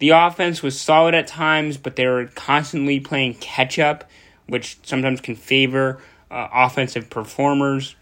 [0.00, 4.10] the offense was solid at times, but they were constantly playing catch up,
[4.48, 6.00] which sometimes can favor
[6.30, 7.94] uh, offensive performers.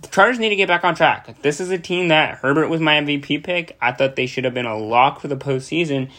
[0.00, 1.42] The Chargers need to get back on track.
[1.42, 3.76] This is a team that Herbert was my MVP pick.
[3.80, 6.10] I thought they should have been a lock for the postseason.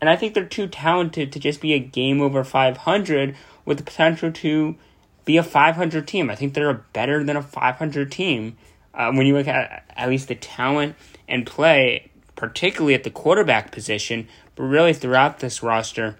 [0.00, 3.84] And I think they're too talented to just be a game over 500 with the
[3.84, 4.76] potential to
[5.24, 6.30] be a 500 team.
[6.30, 8.56] I think they're better than a 500 team
[8.94, 10.94] uh, when you look at at least the talent
[11.28, 16.16] and play particularly at the quarterback position, but really throughout this roster.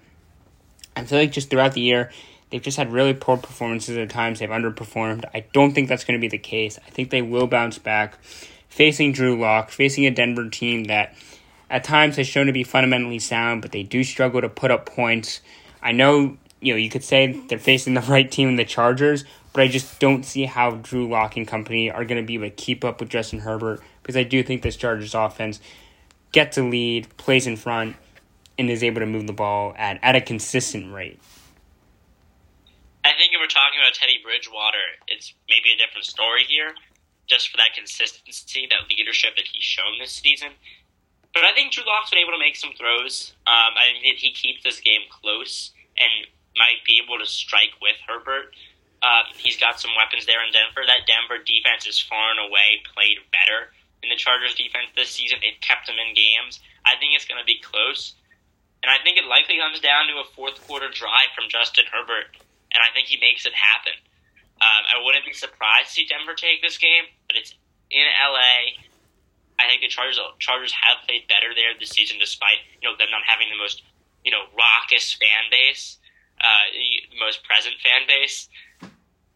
[0.96, 2.10] I feel like just throughout the year,
[2.50, 4.40] they've just had really poor performances at times.
[4.40, 5.24] They've underperformed.
[5.32, 6.76] I don't think that's going to be the case.
[6.84, 8.18] I think they will bounce back
[8.68, 11.14] facing Drew Lock, facing a Denver team that
[11.70, 14.86] at times has shown to be fundamentally sound, but they do struggle to put up
[14.86, 15.40] points.
[15.82, 19.24] I know, you know, you could say they're facing the right team in the Chargers,
[19.52, 22.46] but I just don't see how Drew Lock and company are going to be able
[22.46, 25.60] to keep up with Justin Herbert because I do think this Chargers offense
[26.32, 27.96] gets a lead, plays in front,
[28.58, 31.20] and is able to move the ball at, at a consistent rate.
[33.04, 36.74] I think if we're talking about Teddy Bridgewater, it's maybe a different story here,
[37.26, 40.50] just for that consistency, that leadership that he's shown this season.
[41.38, 43.30] But I think Drew Lock's been able to make some throws.
[43.46, 46.26] Um, I think he keeps this game close and
[46.58, 48.58] might be able to strike with Herbert.
[48.98, 50.82] Uh, he's got some weapons there in Denver.
[50.82, 53.70] That Denver defense is far and away played better
[54.02, 55.38] in the Chargers defense this season.
[55.38, 56.58] They've kept them in games.
[56.82, 58.18] I think it's going to be close.
[58.82, 62.34] And I think it likely comes down to a fourth quarter drive from Justin Herbert.
[62.74, 63.94] And I think he makes it happen.
[64.58, 67.54] Um, I wouldn't be surprised to see Denver take this game, but it's
[67.94, 68.82] in LA.
[69.58, 73.10] I think the Chargers Chargers have played better there this season, despite you know them
[73.10, 73.82] not having the most
[74.24, 75.98] you know raucous fan base,
[76.40, 78.48] uh, the most present fan base.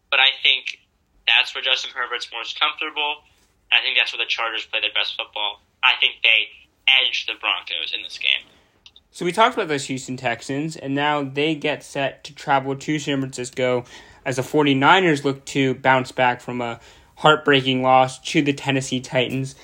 [0.09, 0.79] But I think
[1.27, 3.23] that's where Justin Herbert's most comfortable.
[3.71, 5.61] I think that's where the Chargers play their best football.
[5.81, 6.47] I think they
[6.87, 8.45] edge the Broncos in this game.
[9.11, 12.99] So we talked about those Houston Texans, and now they get set to travel to
[12.99, 13.85] San Francisco
[14.25, 16.79] as the 49ers look to bounce back from a
[17.17, 19.55] heartbreaking loss to the Tennessee Titans.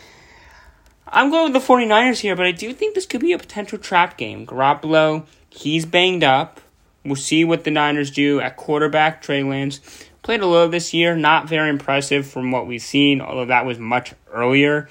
[1.12, 3.78] I'm going with the 49ers here, but I do think this could be a potential
[3.78, 4.45] trap game.
[4.45, 6.62] Garoppolo, he's banged up.
[7.03, 9.22] We'll see what the Niners do at quarterback.
[9.22, 9.80] Trey Lance
[10.22, 13.80] Played a little this year, not very impressive from what we've seen, although that was
[13.80, 14.89] much earlier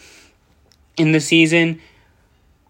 [0.97, 1.81] in the season.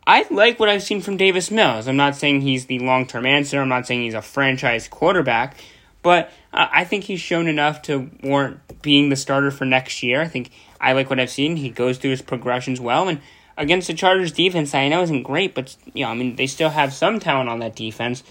[0.07, 1.87] I like what I've seen from Davis Mills.
[1.87, 5.57] I'm not saying he's the long term answer, I'm not saying he's a franchise quarterback,
[6.03, 10.21] but I think he's shown enough to warrant being the starter for next year.
[10.21, 11.57] I think I like what I've seen.
[11.57, 13.21] He goes through his progressions well, and
[13.59, 16.71] against the Chargers defense, I know isn't great, but you know, I mean, they still
[16.71, 18.23] have some talent on that defense.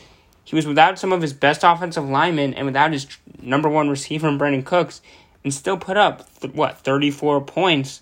[0.46, 3.06] He was without some of his best offensive linemen and without his
[3.42, 5.02] number one receiver, Brandin Cooks,
[5.44, 8.02] and still put up what thirty four points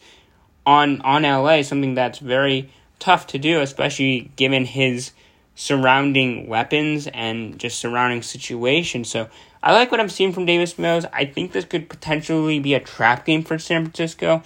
[0.65, 1.63] on on LA.
[1.63, 2.69] Something that's very
[2.99, 5.11] tough to do, especially given his
[5.55, 9.03] surrounding weapons and just surrounding situation.
[9.03, 9.29] So
[9.63, 11.05] I like what I'm seeing from Davis Mills.
[11.11, 14.43] I think this could potentially be a trap game for San Francisco.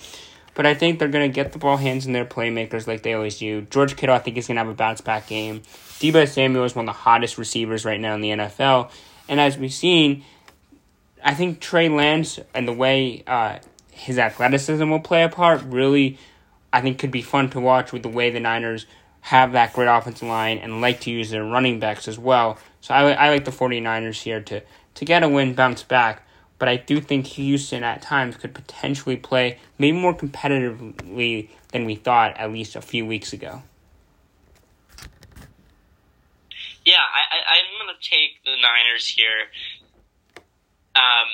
[0.59, 3.13] But I think they're going to get the ball hands in their playmakers like they
[3.13, 3.61] always do.
[3.61, 5.61] George Kittle, I think, is going to have a bounce back game.
[6.01, 8.91] Deebo Samuel is one of the hottest receivers right now in the NFL.
[9.29, 10.25] And as we've seen,
[11.23, 16.17] I think Trey Lance and the way uh, his athleticism will play a part really,
[16.73, 18.85] I think, could be fun to watch with the way the Niners
[19.21, 22.57] have that great offensive line and like to use their running backs as well.
[22.81, 24.61] So I, I like the 49ers here to,
[24.95, 26.27] to get a win, bounce back
[26.59, 31.95] but I do think Houston at times could potentially play maybe more competitively than we
[31.95, 33.63] thought at least a few weeks ago.
[36.85, 39.47] Yeah, I, am going to take the Niners here.
[40.95, 41.29] Um,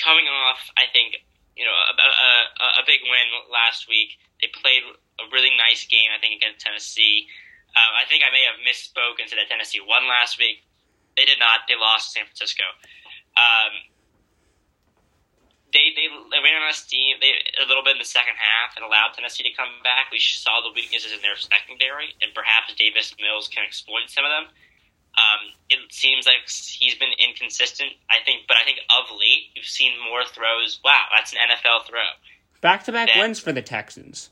[0.00, 1.20] coming off, I think,
[1.56, 4.18] you know, a, a, a big win last week.
[4.40, 4.82] They played
[5.20, 7.28] a really nice game, I think, against Tennessee.
[7.76, 10.64] Uh, I think I may have misspoken to that Tennessee won last week.
[11.16, 11.68] They did not.
[11.68, 12.64] They lost to San Francisco.
[13.36, 13.91] Um,
[15.72, 18.76] they, they they ran on a steam they, a little bit in the second half
[18.76, 20.12] and allowed Tennessee to come back.
[20.12, 24.32] We saw the weaknesses in their secondary, and perhaps Davis Mills can exploit some of
[24.32, 24.46] them.
[25.12, 27.92] Um, it seems like he's been inconsistent.
[28.08, 30.80] I think, but I think of late you've seen more throws.
[30.84, 32.08] Wow, that's an NFL throw.
[32.60, 34.30] Back to back wins for the Texans.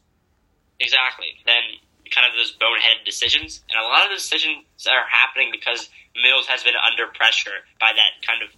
[0.78, 1.36] Exactly.
[1.44, 1.80] Then
[2.10, 6.46] kind of those boneheaded decisions, and a lot of the decisions are happening because Mills
[6.46, 8.50] has been under pressure by that kind of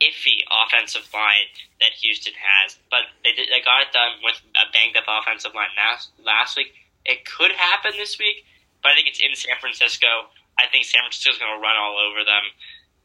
[0.00, 1.48] iffy offensive line
[1.80, 2.80] that Houston has.
[2.90, 6.56] But they did, they got it done with a banged up offensive line last last
[6.56, 6.72] week.
[7.04, 8.44] It could happen this week,
[8.82, 10.28] but I think it's in San Francisco.
[10.60, 12.44] I think San Francisco is going to run all over them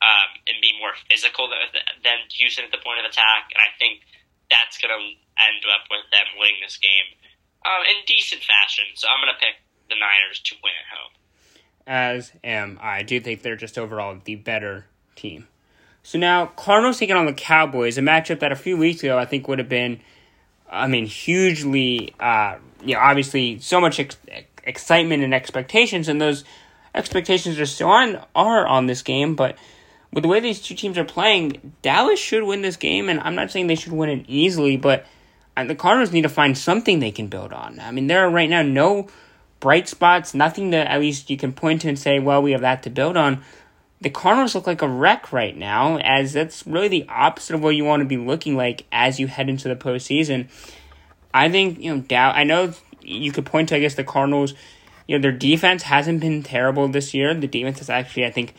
[0.04, 4.04] um, and be more physical than Houston at the point of attack, and I think
[4.52, 5.02] that's going to
[5.40, 7.08] end up with them winning this game
[7.64, 8.86] um, in decent fashion.
[8.96, 9.56] So I'm going to pick
[9.90, 11.14] the Niners to win at home.
[11.88, 13.00] As am I.
[13.00, 14.86] I do think they're just overall the better
[15.16, 15.48] team.
[16.06, 19.26] So now Cardinals taking on the Cowboys, a matchup that a few weeks ago I
[19.26, 20.02] think would have been,
[20.72, 24.16] I mean, hugely, uh, you know, obviously so much ex-
[24.64, 26.44] excitement and expectations, and those
[26.94, 29.36] expectations are still on are on this game.
[29.36, 29.58] But
[30.14, 33.34] with the way these two teams are playing, Dallas should win this game, and I'm
[33.34, 35.08] not saying they should win it easily, but
[35.58, 37.80] uh, the Cardinals need to find something they can build on.
[37.80, 39.08] I mean, there are right now no
[39.60, 42.62] bright spots, nothing that at least you can point to and say, well, we have
[42.62, 43.42] that to build on.
[44.02, 47.76] The Cardinals look like a wreck right now, as that's really the opposite of what
[47.76, 50.48] you want to be looking like as you head into the postseason.
[51.34, 54.54] I think, you know, Dow, I know you could point to, I guess, the Cardinals,
[55.08, 57.34] you know, their defense hasn't been terrible this year.
[57.34, 58.54] The defense has actually, I think,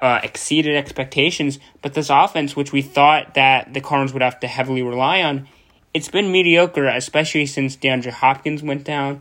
[0.00, 4.48] uh, exceeded expectations, but this offense, which we thought that the Cardinals would have to
[4.48, 5.46] heavily rely on,
[5.94, 9.20] it's been mediocre, especially since DeAndre Hopkins went down.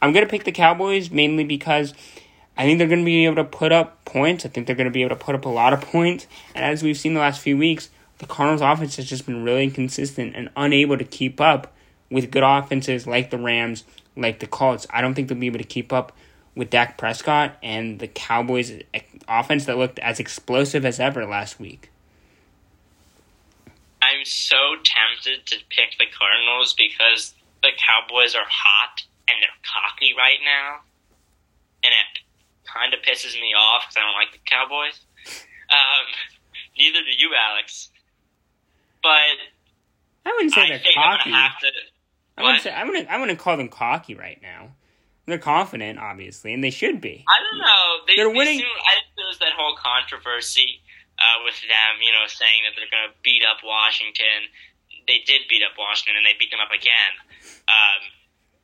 [0.00, 1.92] I'm to pick the Cowboys mainly because
[2.56, 4.46] I think they're going to be able to put up points.
[4.46, 6.26] I think they're going to be able to put up a lot of points.
[6.54, 9.64] And as we've seen the last few weeks, the Cardinals' offense has just been really
[9.64, 11.74] inconsistent and unable to keep up
[12.10, 13.84] with good offenses like the Rams,
[14.16, 14.86] like the Colts.
[14.90, 16.12] I don't think they'll be able to keep up
[16.54, 18.72] with Dak Prescott and the Cowboys'
[19.28, 21.90] offense that looked as explosive as ever last week.
[24.00, 30.12] I'm so tempted to pick the Cardinals because the Cowboys are hot and they're cocky
[30.16, 30.80] right now,
[32.64, 35.00] kind of pisses me off because I don't like the Cowboys.
[35.70, 36.06] Um,
[36.76, 37.90] neither do you, Alex.
[39.02, 39.36] But
[40.24, 40.96] I wouldn't say I they're cocky.
[40.96, 41.68] I'm gonna have to.
[42.36, 44.72] I wouldn't say I wouldn't I wouldn't call them cocky right now.
[45.26, 47.24] They're confident, obviously, and they should be.
[47.24, 47.84] I don't know.
[48.06, 50.84] They, They're they winning- I think there was that whole controversy
[51.16, 54.52] uh, with them, you know, saying that they're going to beat up Washington.
[55.08, 57.12] They did beat up Washington, and they beat them up again.
[57.68, 58.00] Um,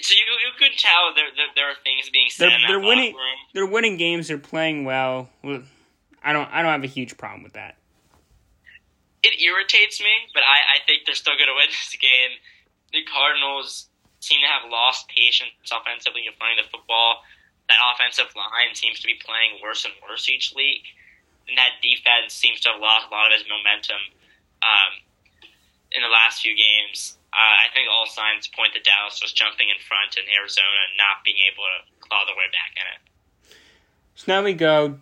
[0.00, 3.14] so you, you could tell there, there there are things being said They're they're winning.
[3.14, 3.38] room.
[3.54, 4.28] They're winning games.
[4.28, 5.28] They're playing well.
[5.44, 7.76] I don't I don't have a huge problem with that.
[9.22, 12.38] It irritates me, but I, I think they're still going to win this game.
[12.92, 13.88] The Cardinals
[14.20, 17.22] seem to have lost patience offensively in running the football.
[17.68, 20.82] That offensive line seems to be playing worse and worse each week.
[21.48, 24.00] And that defense seems to have lost a lot of its momentum
[24.62, 24.92] um,
[25.92, 27.16] in the last few games.
[27.32, 30.66] Uh, I think all signs point to Dallas just jumping in front and Arizona
[30.98, 33.00] not being able to claw their way back in it.
[34.16, 34.98] So now we go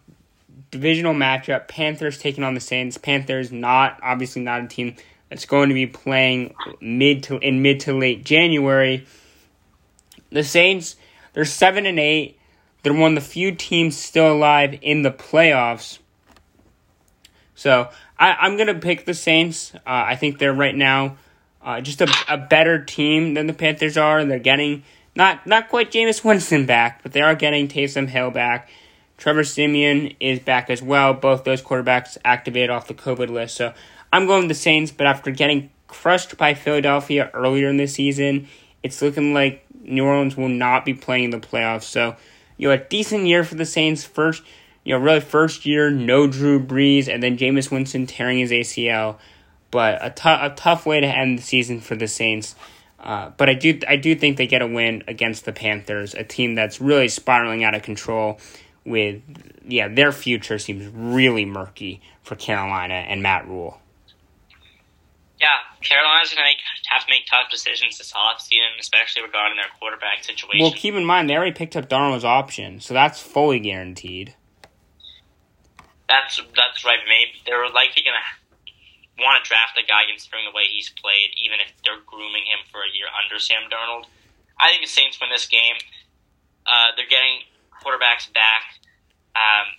[0.70, 1.68] divisional matchup.
[1.68, 2.98] Panthers taking on the Saints.
[2.98, 4.96] Panthers not obviously not a team
[5.28, 9.06] that's going to be playing mid to in mid to late January.
[10.30, 10.96] The Saints,
[11.32, 12.38] they're seven and eight.
[12.82, 15.98] They're one of the few teams still alive in the playoffs.
[17.54, 19.74] So I, I'm gonna pick the Saints.
[19.74, 21.16] Uh, I think they're right now
[21.68, 24.18] uh, just a, a better team than the Panthers are.
[24.18, 28.30] And they're getting not not quite Jameis Winston back, but they are getting Taysom Hill
[28.30, 28.70] back.
[29.18, 31.12] Trevor Siemian is back as well.
[31.12, 33.56] Both those quarterbacks activated off the COVID list.
[33.56, 33.74] So
[34.12, 38.48] I'm going with the Saints, but after getting crushed by Philadelphia earlier in the season,
[38.82, 41.82] it's looking like New Orleans will not be playing the playoffs.
[41.82, 42.16] So,
[42.56, 44.04] you know, a decent year for the Saints.
[44.04, 44.42] First,
[44.84, 49.18] you know, really first year, no Drew Brees, and then Jameis Winston tearing his ACL.
[49.70, 52.54] But a, tou- a tough way to end the season for the Saints.
[52.98, 56.24] Uh, but I do I do think they get a win against the Panthers, a
[56.24, 58.38] team that's really spiraling out of control.
[58.84, 59.22] With
[59.66, 63.78] yeah, their future seems really murky for Carolina and Matt Rhule.
[65.38, 65.46] Yeah,
[65.82, 66.58] Carolina's going to make,
[66.90, 70.64] have to make tough decisions this offseason, especially regarding their quarterback situation.
[70.64, 74.34] Well, keep in mind they already picked up Darnold's option, so that's fully guaranteed.
[76.08, 76.98] That's that's right.
[77.06, 78.24] Maybe they're likely gonna
[79.18, 82.62] want to draft a guy considering the way he's played, even if they're grooming him
[82.70, 84.06] for a year under Sam Darnold.
[84.58, 85.78] I think the Saints win this game.
[86.66, 87.46] Uh, they're getting
[87.82, 88.78] quarterbacks back.
[89.34, 89.78] Um,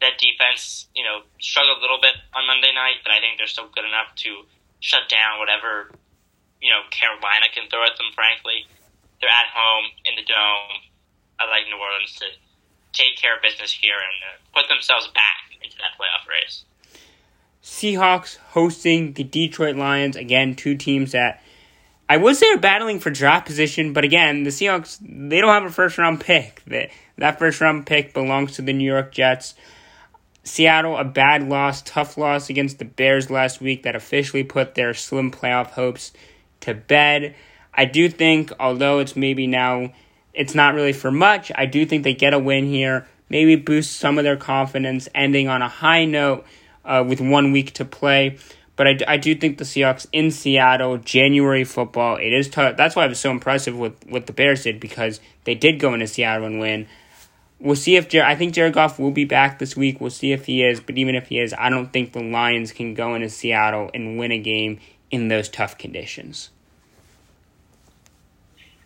[0.00, 3.50] that defense, you know, struggled a little bit on Monday night, but I think they're
[3.50, 4.46] still good enough to
[4.80, 5.90] shut down whatever,
[6.62, 8.66] you know, Carolina can throw at them, frankly.
[9.20, 10.86] They're at home in the Dome.
[11.38, 12.30] I like New Orleans to
[12.94, 16.64] take care of business here and uh, put themselves back into that playoff race.
[17.68, 20.16] Seahawks hosting the Detroit Lions.
[20.16, 21.42] Again, two teams that
[22.08, 25.64] I would say are battling for draft position, but again, the Seahawks, they don't have
[25.64, 26.62] a first round pick.
[26.66, 26.88] That,
[27.18, 29.54] that first round pick belongs to the New York Jets.
[30.44, 34.94] Seattle, a bad loss, tough loss against the Bears last week that officially put their
[34.94, 36.12] slim playoff hopes
[36.60, 37.34] to bed.
[37.74, 39.92] I do think, although it's maybe now,
[40.32, 43.98] it's not really for much, I do think they get a win here, maybe boost
[43.98, 46.46] some of their confidence, ending on a high note
[46.88, 48.38] uh, with one week to play.
[48.74, 52.76] But I, I do think the Seahawks in Seattle, January football, it is tough.
[52.76, 55.94] That's why it was so impressive with what the Bears did because they did go
[55.94, 56.86] into Seattle and win.
[57.60, 60.00] We'll see if Jer- I think Jared Goff will be back this week.
[60.00, 60.78] We'll see if he is.
[60.78, 64.16] But even if he is, I don't think the Lions can go into Seattle and
[64.16, 64.78] win a game
[65.10, 66.50] in those tough conditions.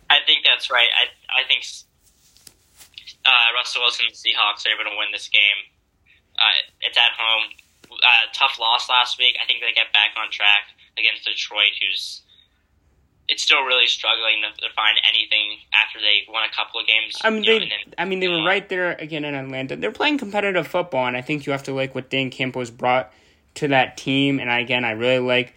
[0.09, 0.89] I think that's right.
[0.89, 1.65] I I think
[3.25, 5.69] uh, Russell Wilson and the Seahawks are able to win this game.
[6.33, 7.51] Uh, it's at home
[8.01, 9.37] uh, tough loss last week.
[9.41, 12.21] I think they get back on track against Detroit, who's
[13.27, 17.17] it's still really struggling to, to find anything after they won a couple of games.
[17.23, 19.75] I mean, they, know, then, I mean, they were right there again in Atlanta.
[19.75, 23.13] They're playing competitive football, and I think you have to like what Dan Campbell's brought
[23.55, 24.39] to that team.
[24.39, 25.55] And again, I really like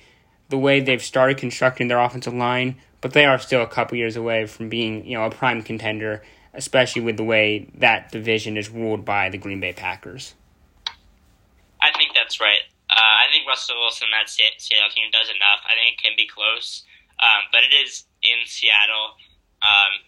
[0.49, 4.16] the way they've started constructing their offensive line, but they are still a couple years
[4.16, 6.22] away from being, you know, a prime contender,
[6.55, 10.34] especially with the way that division is ruled by the Green Bay Packers.
[12.26, 12.66] That's right.
[12.90, 15.62] Uh, I think Russell Wilson, that Seattle team, does enough.
[15.62, 16.82] I think it can be close,
[17.22, 19.14] um, but it is in Seattle.
[19.62, 20.02] Um,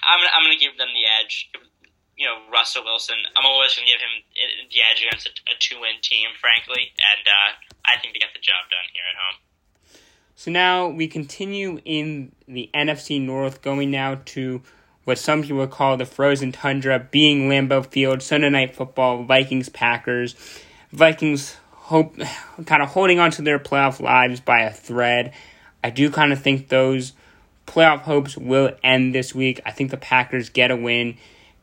[0.00, 1.52] I'm I'm gonna give them the edge.
[2.16, 3.20] You know, Russell Wilson.
[3.36, 4.24] I'm always gonna give him
[4.72, 7.52] the edge against a, a two win team, frankly, and uh,
[7.84, 9.36] I think they get the job done here at home.
[10.40, 14.64] So now we continue in the NFC North, going now to
[15.04, 20.34] what some people call the frozen tundra, being Lambeau Field, Sunday Night Football, Vikings, Packers.
[20.94, 22.16] Vikings hope
[22.66, 25.32] kind of holding on to their playoff lives by a thread.
[25.82, 27.12] I do kind of think those
[27.66, 29.60] playoff hopes will end this week.
[29.66, 31.16] I think the Packers get a win,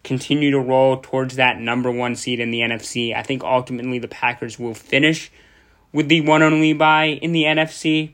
[0.03, 3.15] continue to roll towards that number one seed in the NFC.
[3.15, 5.31] I think ultimately the Packers will finish
[5.93, 8.11] with the one only bye in the NFC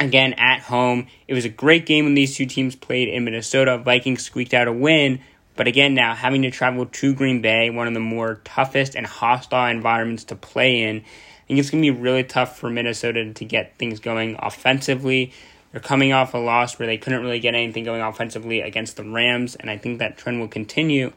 [0.00, 1.06] again at home.
[1.28, 3.78] It was a great game when these two teams played in Minnesota.
[3.78, 5.20] Vikings squeaked out a win,
[5.56, 9.06] but again now having to travel to Green Bay, one of the more toughest and
[9.06, 10.98] hostile environments to play in.
[10.98, 15.32] I think it's going to be really tough for Minnesota to get things going offensively.
[15.72, 19.04] They're coming off a loss where they couldn't really get anything going offensively against the
[19.04, 21.12] Rams, and I think that trend will continue.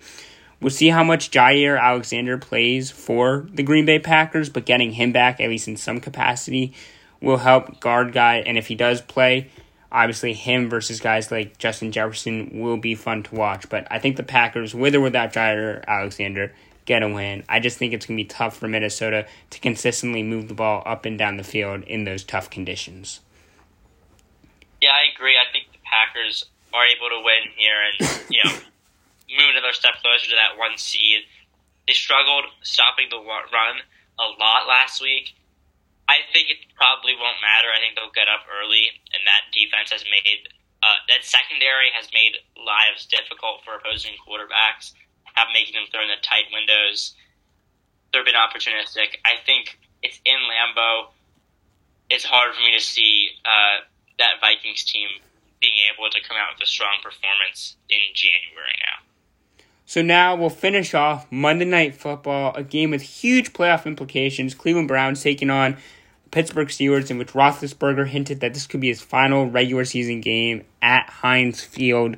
[0.61, 5.13] We'll see how much Jaire Alexander plays for the Green Bay Packers, but getting him
[5.13, 6.73] back, at least in some capacity,
[7.21, 8.37] will help guard guy.
[8.37, 9.49] And if he does play,
[9.91, 13.69] obviously him versus guys like Justin Jefferson will be fun to watch.
[13.69, 16.53] But I think the Packers, with or without Jaire Alexander,
[16.85, 17.43] get a win.
[17.47, 20.83] I just think it's going to be tough for Minnesota to consistently move the ball
[20.85, 23.19] up and down the field in those tough conditions.
[24.81, 25.35] Yeah, I agree.
[25.35, 28.51] I think the Packers are able to win here and, you know,
[29.37, 31.21] move another step closer to that one seed.
[31.87, 33.75] They struggled stopping the run
[34.19, 35.35] a lot last week.
[36.09, 37.69] I think it probably won't matter.
[37.69, 40.49] I think they'll get up early, and that defense has made
[40.81, 44.97] uh, that secondary has made lives difficult for opposing quarterbacks,
[45.37, 47.13] have making them throw in the tight windows.
[48.09, 49.21] They've been opportunistic.
[49.21, 51.13] I think it's in Lambeau.
[52.09, 53.85] It's hard for me to see uh,
[54.17, 55.09] that Vikings team
[55.61, 59.05] being able to come out with a strong performance in January now.
[59.85, 64.55] So now we'll finish off Monday Night Football, a game with huge playoff implications.
[64.55, 65.77] Cleveland Browns taking on
[66.31, 70.63] Pittsburgh Steelers, in which Roethlisberger hinted that this could be his final regular season game
[70.81, 72.17] at Heinz Field.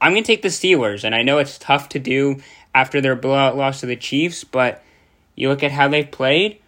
[0.00, 2.40] I'm going to take the Steelers, and I know it's tough to do
[2.74, 4.82] after their blowout loss to the Chiefs, but
[5.36, 6.60] you look at how they've played,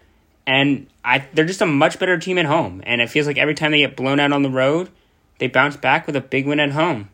[0.46, 2.82] and I, they're just a much better team at home.
[2.84, 4.90] And it feels like every time they get blown out on the road,
[5.38, 7.08] they bounce back with a big win at home.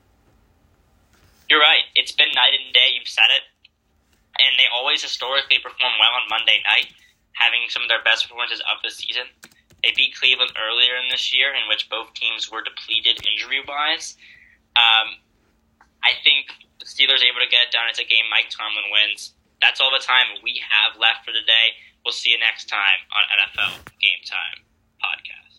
[1.49, 1.83] You're right.
[1.95, 2.95] It's been night and day.
[2.99, 3.43] You've said it.
[4.39, 6.93] And they always historically perform well on Monday night
[7.41, 9.25] having some of their best performances of the season.
[9.81, 14.21] They beat Cleveland earlier in this year, in which both teams were depleted injury wise.
[14.77, 15.17] Um,
[16.05, 17.89] I think the Steelers able to get it done.
[17.89, 19.33] It's a game Mike Tomlin wins.
[19.61, 21.81] That's all the time we have left for the day.
[22.05, 24.65] We'll see you next time on NFL Game Time
[25.01, 25.50] Podcast.